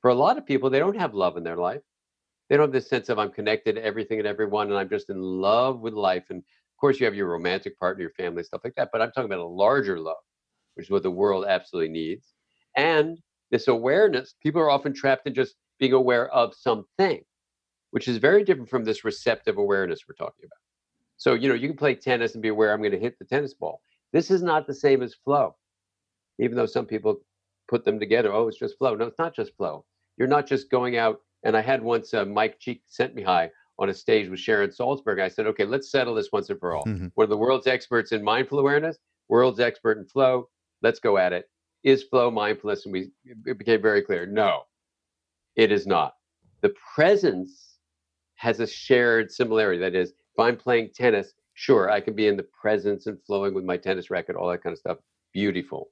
[0.02, 1.82] For a lot of people, they don't have love in their life.
[2.50, 5.10] They don't have this sense of I'm connected to everything and everyone, and I'm just
[5.10, 6.26] in love with life.
[6.30, 8.90] And of course, you have your romantic partner, your family, stuff like that.
[8.92, 10.18] But I'm talking about a larger love,
[10.76, 12.34] which is what the world absolutely needs.
[12.76, 13.20] And
[13.52, 17.22] this awareness, people are often trapped in just being aware of something,
[17.92, 20.60] which is very different from this receptive awareness we're talking about.
[21.18, 23.26] So, you know, you can play tennis and be aware I'm going to hit the
[23.26, 23.82] tennis ball.
[24.14, 25.56] This is not the same as flow,
[26.40, 27.22] even though some people
[27.68, 28.34] put them together.
[28.34, 28.96] Oh, it's just flow.
[28.96, 29.86] No, it's not just flow.
[30.18, 31.20] You're not just going out.
[31.44, 35.22] And I had once uh, Mike Csikszentmihalyi on a stage with Sharon Salzberg.
[35.22, 36.84] I said, okay, let's settle this once and for all.
[36.86, 37.12] Mhm.
[37.16, 38.98] One of the world's experts in mindful awareness,
[39.30, 40.50] world's expert in flow.
[40.82, 41.50] Let's go at it.
[41.84, 42.86] Is flow mindfulness?
[42.86, 43.12] And we
[43.46, 44.26] it became very clear.
[44.26, 44.64] No,
[45.56, 46.16] it is not.
[46.62, 47.78] The presence
[48.36, 49.80] has a shared similarity.
[49.80, 53.54] That is, if I'm playing tennis, sure, I can be in the presence and flowing
[53.54, 54.98] with my tennis racket, all that kind of stuff.
[55.34, 55.90] Beautiful.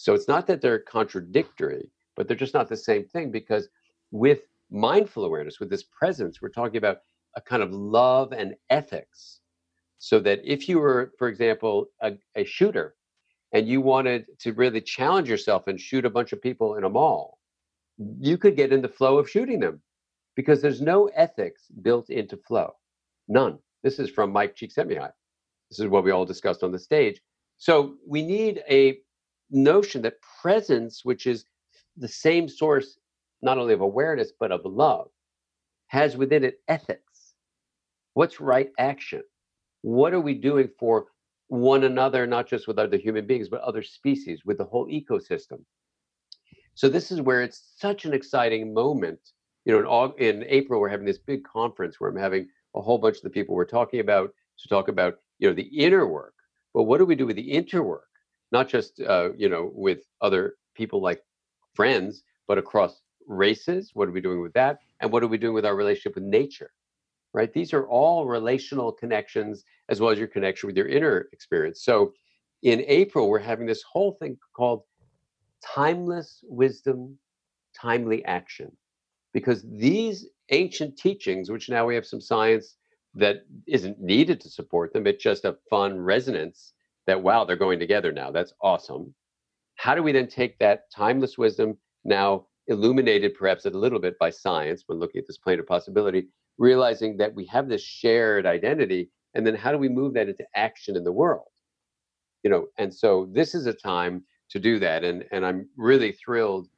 [0.00, 3.68] So it's not that they're contradictory, but they're just not the same thing because
[4.12, 6.98] with mindful awareness, with this presence, we're talking about
[7.34, 9.40] a kind of love and ethics.
[9.98, 12.94] So that if you were, for example, a, a shooter
[13.52, 16.88] and you wanted to really challenge yourself and shoot a bunch of people in a
[16.88, 17.40] mall,
[18.20, 19.82] you could get in the flow of shooting them
[20.36, 22.70] because there's no ethics built into flow.
[23.26, 23.58] None.
[23.82, 25.10] This is from Mike Csikszentmihalyi.
[25.70, 27.20] This is what we all discussed on the stage.
[27.56, 29.00] So we need a
[29.50, 31.44] notion that presence, which is
[31.96, 32.98] the same source
[33.42, 35.08] not only of awareness but of love,
[35.88, 37.34] has within it ethics.
[38.14, 39.22] What's right action?
[39.82, 41.06] What are we doing for
[41.48, 45.60] one another, not just with other human beings, but other species, with the whole ecosystem?
[46.74, 49.18] So this is where it's such an exciting moment.
[49.64, 52.80] You know, in, Aug- in April, we're having this big conference where I'm having a
[52.80, 56.06] whole bunch of the people we're talking about to talk about, you know, the inner
[56.06, 56.34] work.
[56.74, 58.07] But what do we do with the interwork?
[58.52, 61.22] Not just, uh, you know, with other people like
[61.74, 63.90] friends, but across races.
[63.94, 64.78] What are we doing with that?
[65.00, 66.70] And what are we doing with our relationship with nature?
[67.34, 67.52] Right?
[67.52, 71.84] These are all relational connections as well as your connection with your inner experience.
[71.84, 72.12] So
[72.62, 74.82] in April, we're having this whole thing called
[75.74, 77.18] timeless wisdom,
[77.78, 78.72] timely action.
[79.34, 82.76] Because these ancient teachings, which now we have some science
[83.14, 86.72] that isn't needed to support them, it's just a fun resonance
[87.08, 88.30] that, wow, they're going together now.
[88.30, 89.14] That's awesome.
[89.76, 94.30] How do we then take that timeless wisdom, now illuminated perhaps a little bit by
[94.30, 96.28] science when looking at this plane of possibility,
[96.58, 100.44] realizing that we have this shared identity, and then how do we move that into
[100.54, 101.48] action in the world?
[102.42, 105.04] You know, and so this is a time to do that.
[105.04, 106.68] And and I'm really thrilled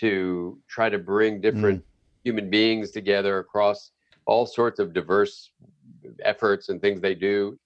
[0.00, 1.84] to try to bring different mm.
[2.24, 3.92] human beings together across
[4.26, 5.50] all sorts of diverse
[6.22, 7.58] efforts and things they do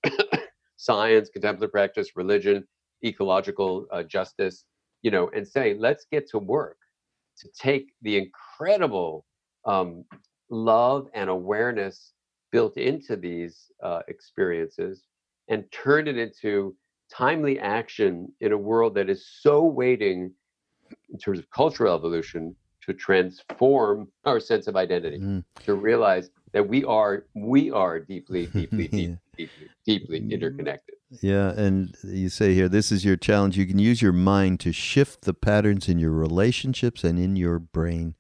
[0.85, 2.57] science contemplative practice religion
[3.11, 4.57] ecological uh, justice
[5.03, 6.79] you know and say let's get to work
[7.41, 9.25] to take the incredible
[9.73, 10.05] um,
[10.51, 12.13] love and awareness
[12.53, 14.95] built into these uh, experiences
[15.49, 16.75] and turn it into
[17.13, 20.31] timely action in a world that is so waiting
[21.13, 22.55] in terms of cultural evolution
[22.85, 25.45] to transform our sense of identity Mm.
[25.67, 28.99] to realize that we are we are deeply deeply Yeah.
[29.01, 30.31] deeply deeply, deeply Mm.
[30.33, 33.57] interconnected Yeah, and you say here, this is your challenge.
[33.57, 37.59] You can use your mind to shift the patterns in your relationships and in your
[37.59, 38.15] brain.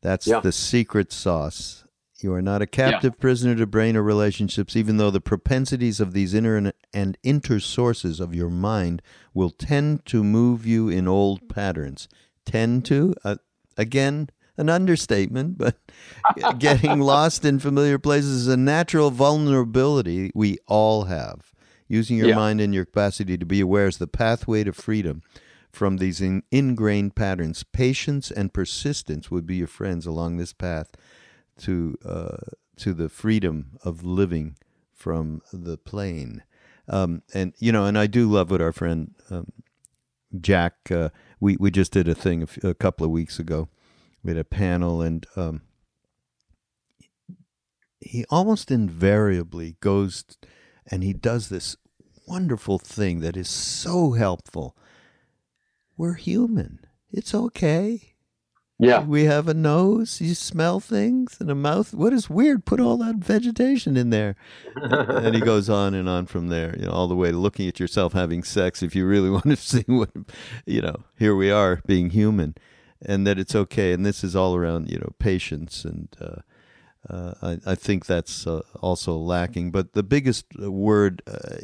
[0.00, 0.40] That's Yeah.
[0.40, 1.84] the secret sauce.
[2.22, 6.12] You are not a captive prisoner to brain or relationships, even though the propensities of
[6.12, 9.02] these inner and, and inter sources of your mind
[9.34, 12.08] will tend to move you in old patterns.
[12.46, 13.14] Tend to?
[13.24, 13.36] Uh,
[13.76, 15.76] again, an understatement, but
[16.58, 21.52] getting lost in familiar places is a natural vulnerability we all have.
[21.88, 22.36] Using your Yeah.
[22.36, 25.22] mind and your capacity to be aware is the pathway to freedom
[25.70, 27.64] from these in- ingrained patterns.
[27.64, 30.92] Patience and persistence would be your friends along this path
[31.58, 32.36] to uh,
[32.78, 34.56] to the freedom of living
[34.94, 36.42] from the plane.
[36.88, 39.52] Um, and you know, and I do love what our friend um,
[40.40, 40.74] Jack.
[40.90, 43.68] Uh, we we just did a thing a, f- a couple of weeks ago.
[44.22, 45.62] We had a panel, and um,
[48.00, 50.24] he almost invariably goes
[50.86, 51.76] and he does this
[52.26, 54.76] wonderful thing that is so helpful.
[55.96, 56.80] We're human.
[57.12, 58.14] It's okay.
[58.78, 59.04] Yeah.
[59.04, 60.20] We have a nose.
[60.20, 61.94] You smell things and a mouth.
[61.94, 62.64] What is weird?
[62.64, 64.34] Put all that vegetation in there.
[64.74, 67.68] and he goes on and on from there, you know, all the way to looking
[67.68, 70.10] at yourself having sex if you really want to see what,
[70.66, 72.56] you know, here we are being human
[73.04, 73.92] and that it's okay.
[73.92, 75.84] And this is all around, you know, patience.
[75.84, 76.40] And uh,
[77.08, 79.70] uh, I, I think that's uh, also lacking.
[79.70, 81.56] But the biggest word uh,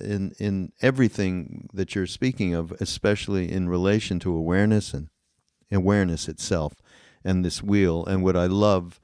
[0.00, 5.08] in, in everything that you're speaking of, especially in relation to awareness and
[5.70, 6.74] awareness itself
[7.24, 9.00] and this wheel and what I love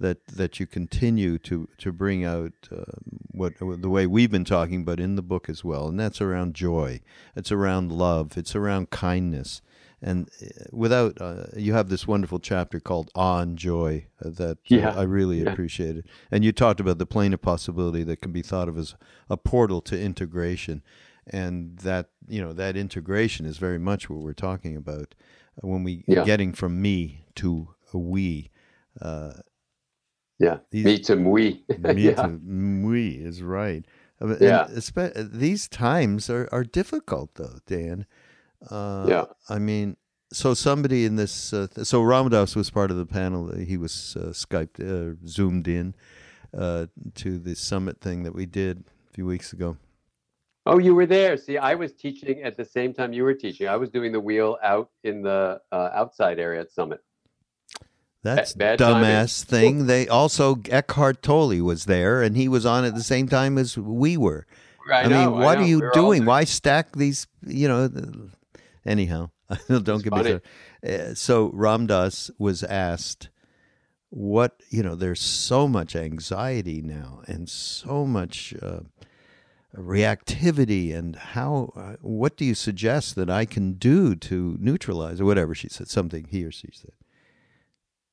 [0.00, 2.84] that that you continue to to bring out uh,
[3.30, 6.54] what the way we've been talking but in the book as well and that's around
[6.54, 7.00] joy
[7.34, 9.60] it's around love it's around kindness
[10.00, 14.76] and uh, without uh, you have this wonderful chapter called on joy uh, that uh,
[14.96, 15.50] I really Yeah.
[15.52, 18.94] appreciated and you talked about the plane of possibility that can be thought of as
[19.28, 20.82] a portal to integration
[21.26, 25.14] and that you know that integration is very much what we're talking about
[25.62, 26.24] uh, when we Yeah.
[26.24, 28.50] getting from me to a we
[29.00, 29.32] uh,
[30.38, 30.58] Yeah.
[30.70, 31.64] These- Me to we.
[31.78, 32.14] me yeah.
[32.22, 32.40] to
[32.86, 33.84] we is right.
[34.20, 34.68] Uh, and Yeah.
[35.44, 38.06] these times are, are difficult though, Dan.
[38.70, 39.24] Uh, Yeah.
[39.48, 39.96] I mean,
[40.32, 43.54] so somebody in this, uh, th- so Ram Dass was part of the panel.
[43.54, 45.94] He was uh, Skyped, uh, zoomed in
[46.56, 49.76] uh, to the summit thing that we did a few weeks ago.
[50.66, 51.38] Oh, you were there.
[51.38, 53.68] See, I was teaching at the same time you were teaching.
[53.68, 57.02] I was doing the wheel out in the uh, outside area at Summit.
[58.22, 59.08] That's bad timing.
[59.08, 59.86] dumbass thing.
[59.86, 63.78] They also Eckhart Tolle was there, and he was on at the same time as
[63.78, 64.46] we were.
[64.90, 65.64] I, I, know, mean, what know.
[65.64, 66.24] are you We were doing?
[66.26, 67.26] Why stack these?
[67.46, 67.88] You know.
[68.86, 69.30] Anyhow,
[69.68, 70.42] don't get me started.
[70.86, 73.30] Uh, so Ram Dass was asked,
[74.10, 74.94] "What you know?
[74.94, 78.80] There's so much anxiety now, and so much uh,
[79.76, 81.72] reactivity, and how?
[81.76, 85.88] Uh, what do you suggest that I can do to neutralize or whatever?" She said
[85.88, 86.26] something.
[86.30, 86.92] He or she said,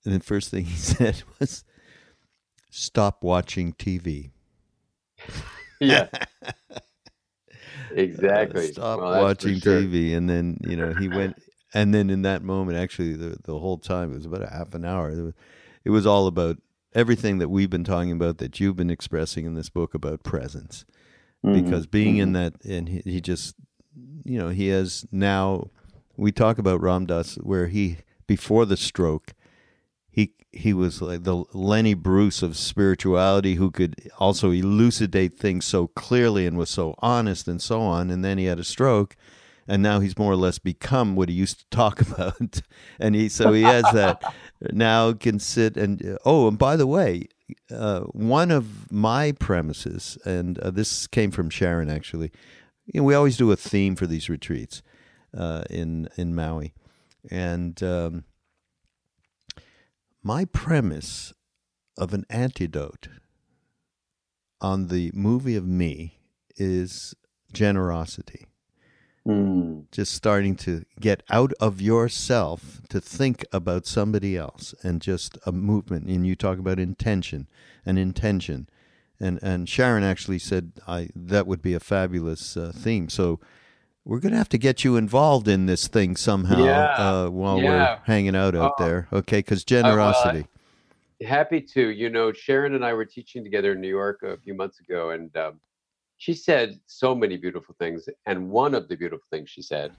[0.03, 1.63] and the first thing he said was,
[2.69, 4.31] "Stop watching TV."
[5.79, 6.07] yeah.
[7.95, 8.61] Uh, Exactly.
[8.61, 9.81] stop Well, watching sure.
[9.81, 11.41] TV, and then you know he went,
[11.73, 14.73] and then in that moment, actually, the the whole time it was about a half
[14.73, 15.09] an hour.
[15.11, 15.33] It was,
[15.85, 16.57] it was all about
[16.93, 20.85] everything that we've been talking about, that you've been expressing in this book about presence,
[21.45, 22.33] Mhm, because being in mhm.
[22.33, 23.55] that, and he, he just,
[24.23, 25.69] you know, he has now.
[26.17, 29.33] We talk about Ram Dass where he before the stroke,
[30.55, 36.47] he was like the Lenny Bruce of spirituality, who could also elucidate things so clearly
[36.47, 38.09] and was so honest and so on.
[38.09, 39.15] And then he had a stroke,
[39.67, 42.61] and now he's more or less become what he used to talk about.
[42.99, 44.21] and he so he has that
[44.71, 47.27] now can sit and oh, and by the way,
[47.69, 52.31] uh, one of my premises, and uh, this came from Sharon actually.
[52.85, 54.81] You know, we always do a theme for these retreats
[55.37, 56.73] uh, in in Maui,
[57.29, 57.81] and.
[57.83, 58.23] Um,
[60.25, 61.33] my premise
[61.99, 63.09] of an antidote
[64.59, 66.17] on the movie of me
[66.57, 67.13] is
[67.53, 68.47] generosity.
[69.27, 75.37] Mm, Just starting to get out of yourself to think about somebody else and just
[75.45, 76.07] a movement.
[76.07, 77.47] And you talk about intention
[77.85, 78.67] and intention.
[79.19, 83.09] And, and Sharon actually said I, that would be a fabulous uh, theme.
[83.09, 83.39] So
[84.05, 87.57] we're going to have to get you involved in this thing somehow Yeah, uh, while
[87.57, 88.83] we're hanging out out Oh.
[88.85, 89.07] there.
[89.11, 89.39] Okay.
[89.39, 90.47] Because well, I- generosity.
[91.23, 91.89] happy to.
[91.89, 95.09] You know, Sharon and I were teaching together in New York a few months ago,
[95.09, 95.59] and um,
[96.17, 98.07] she said so many beautiful things.
[98.25, 99.91] And one of the beautiful things she said,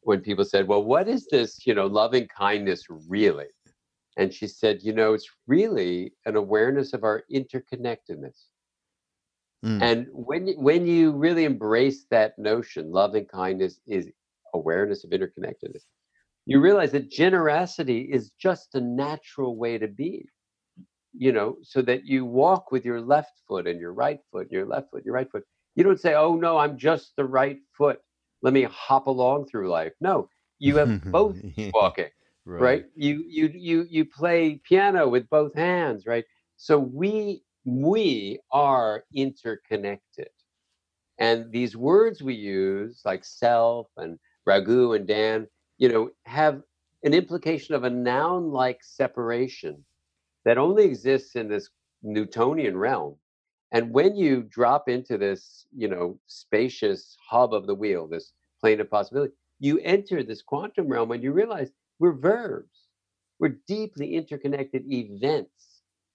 [0.00, 1.66] when people said, "Well, what is this?
[1.66, 3.46] You know, loving kindness really?"
[4.16, 8.46] And she said, "You know, it's really an awareness of our interconnectedness."
[9.66, 9.80] Mm.
[9.80, 14.10] And when you- when you really embrace that notion, loving kindness is
[14.54, 15.84] awareness of interconnectedness.
[16.46, 20.28] You realize that generosity is just a natural way to be.
[21.18, 24.66] You know, so that you walk with your left foot and your right foot, your
[24.66, 25.44] left foot, your right foot.
[25.74, 28.00] You don't say, "Oh no, I'm just the right foot.
[28.42, 31.40] Let me hop along through life." No, you have both
[31.72, 32.10] walking.
[32.46, 32.56] right.
[32.58, 32.84] right?
[32.94, 36.24] You you you you play piano with both hands, right?
[36.56, 40.28] So we we are interconnected.
[41.18, 46.62] And these words we use, like self and Raghu and Dan, you know, have
[47.02, 49.84] an implication of a noun like separation
[50.44, 51.68] that only exists in this
[52.02, 53.16] Newtonian realm.
[53.72, 58.80] And when you drop into this, you know, spacious hub of the wheel, this plane
[58.80, 62.86] of possibility, you enter this quantum realm and you realize we're verbs.
[63.40, 65.65] We're deeply interconnected events.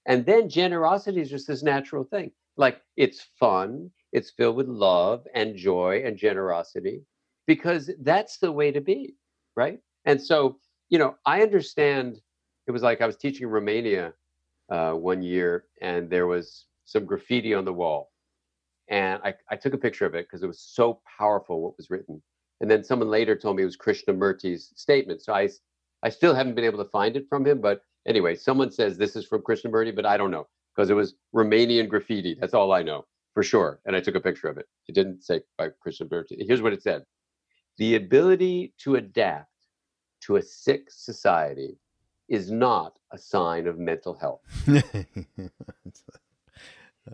[0.05, 2.31] And then generosity is just this natural thing.
[2.57, 7.01] Like it's fun, it's filled with love and joy and generosity
[7.47, 9.15] because that's the way to be,
[9.55, 9.79] right?
[10.05, 10.57] And so,
[10.89, 12.19] you know, I understand
[12.67, 14.13] it was like I was teaching in Romania
[14.69, 18.11] uh, one year and there was some graffiti on the wall.
[18.89, 21.89] And I, I took a picture of it because it was so powerful what was
[21.89, 22.21] written.
[22.59, 25.21] And then someone later told me it was Krishnamurti's statement.
[25.21, 25.49] So I,
[26.03, 27.61] I still haven't been able to find it from him.
[27.61, 31.15] But anyway, someone says this is from Krishnamurti, but I don't know because it was
[31.35, 32.35] Romanian graffiti.
[32.39, 33.79] That's all I know for sure.
[33.85, 34.67] And I took a picture of it.
[34.87, 36.45] It didn't say by Krishnamurti.
[36.47, 37.03] Here's what it said
[37.77, 39.47] The ability to adapt
[40.21, 41.77] to a sick society
[42.29, 44.41] is not a sign of mental health.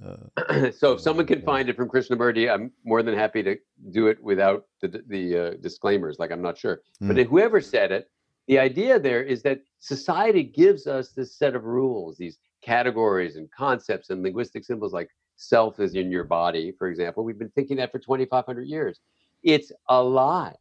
[0.01, 3.57] Uh, so if someone can find it from Krishnamurti, I'm more than happy to
[3.91, 6.19] do it without the, the uh, disclaimers.
[6.19, 7.07] Like I'm not sure, mm.
[7.07, 8.09] but whoever said it,
[8.47, 13.49] the idea there is that society gives us this set of rules, these categories and
[13.51, 17.23] concepts and linguistic symbols like self is in your body, for example.
[17.23, 18.99] We've been thinking that for 2,500 years.
[19.43, 20.55] It's a lie,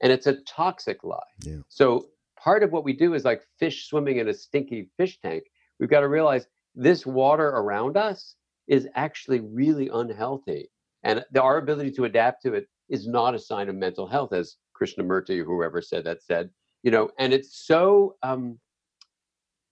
[0.00, 1.18] and it's a toxic lie.
[1.42, 1.58] Yeah.
[1.68, 5.44] So part of what we do is like fish swimming in a stinky fish tank.
[5.78, 8.36] We've got to realize this water around us
[8.68, 10.70] is actually really unhealthy.
[11.02, 14.32] And the, our ability to adapt to it is not a sign of mental health,
[14.32, 16.50] as Krishnamurti, or whoever said that, said.
[16.82, 18.58] You know, and it's so um,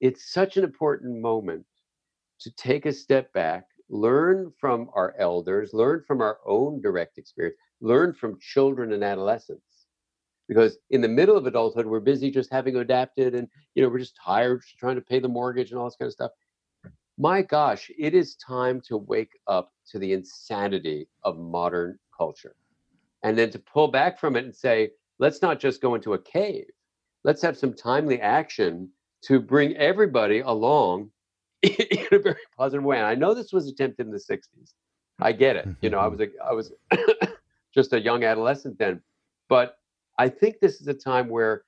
[0.00, 1.66] it's such an important moment
[2.40, 7.56] to take a step back, learn from our elders, learn from our own direct experience,
[7.80, 9.86] learn from children and adolescents.
[10.48, 13.98] Because in the middle of adulthood, we're busy just having adapted and you know, we're
[13.98, 16.32] just tired, trying to pay the mortgage and all this kind of stuff
[17.20, 22.56] my gosh, it is time to wake up to the insanity of modern culture.
[23.22, 26.18] And then to pull back from it and say, let's not just go into a
[26.18, 26.70] cave.
[27.24, 28.90] Let's have some timely action
[29.24, 31.10] to bring everybody along
[31.62, 32.96] in a very positive way.
[32.96, 34.72] And I know this was attempted in the 60s.
[35.20, 35.68] I get it.
[35.82, 36.72] You know, I was a, I was
[37.74, 39.02] just a young adolescent then.
[39.48, 39.76] But
[40.18, 41.64] I think this is a time where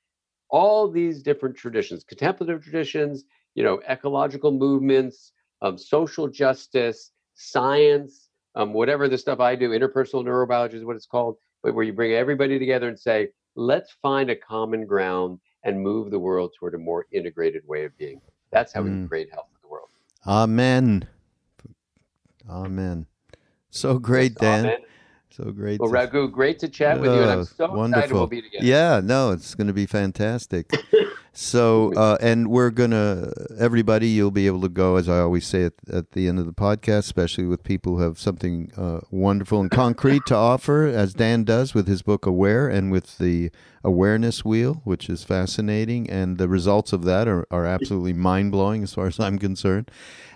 [0.48, 3.24] all these different traditions, contemplative traditions,
[3.55, 10.24] you know, ecological movements, um, social justice, science, um, whatever the stuff I do, interpersonal
[10.24, 14.30] neurobiology is what it's called, but where you bring everybody together and say, let's find
[14.30, 18.20] a common ground and move the world toward a more integrated way of being.
[18.50, 19.03] That's how mm.
[19.03, 19.88] we create health in the world.
[20.26, 21.09] Amen.
[22.48, 23.07] Amen.
[23.70, 24.66] So great, Dan.
[24.66, 24.78] Amen.
[25.33, 25.80] So great.
[25.80, 25.95] Well, to...
[25.95, 27.87] Raghu, great to chat with you, and I'm so wonderful.
[27.87, 28.64] excited we'll be together.
[28.64, 30.70] Yeah, no, it's going to be fantastic.
[31.33, 35.64] So, uh, and we're gonna everybody, you'll be able to go, as I always say
[35.64, 39.61] at, at the end of the podcast, especially with people who have something uh, wonderful
[39.61, 43.51] and concrete to offer, as Dan does with his book Aware and with the
[43.83, 48.83] Awareness Wheel, which is fascinating, and the results of that are, are absolutely mind blowing
[48.83, 49.91] as far as I'm concerned,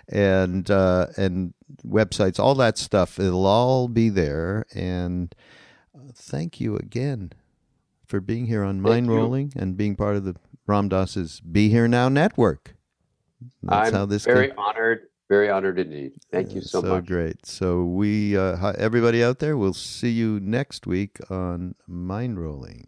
[0.09, 1.53] and uh, and
[1.85, 4.65] websites, all that stuff, it'll all be there.
[4.73, 5.33] And
[5.95, 7.31] uh, thank you again
[8.05, 10.35] for being here on Mindrolling and being part of the
[10.65, 12.75] Ram Dass's Be Here Now Network.
[13.63, 14.59] That's I'm how this very came.
[14.59, 16.13] honored, very honored indeed.
[16.31, 17.03] Thank you so, so much.
[17.03, 17.45] So great.
[17.45, 22.85] So we, uh, everybody out there, we'll see you next week on Mindrolling.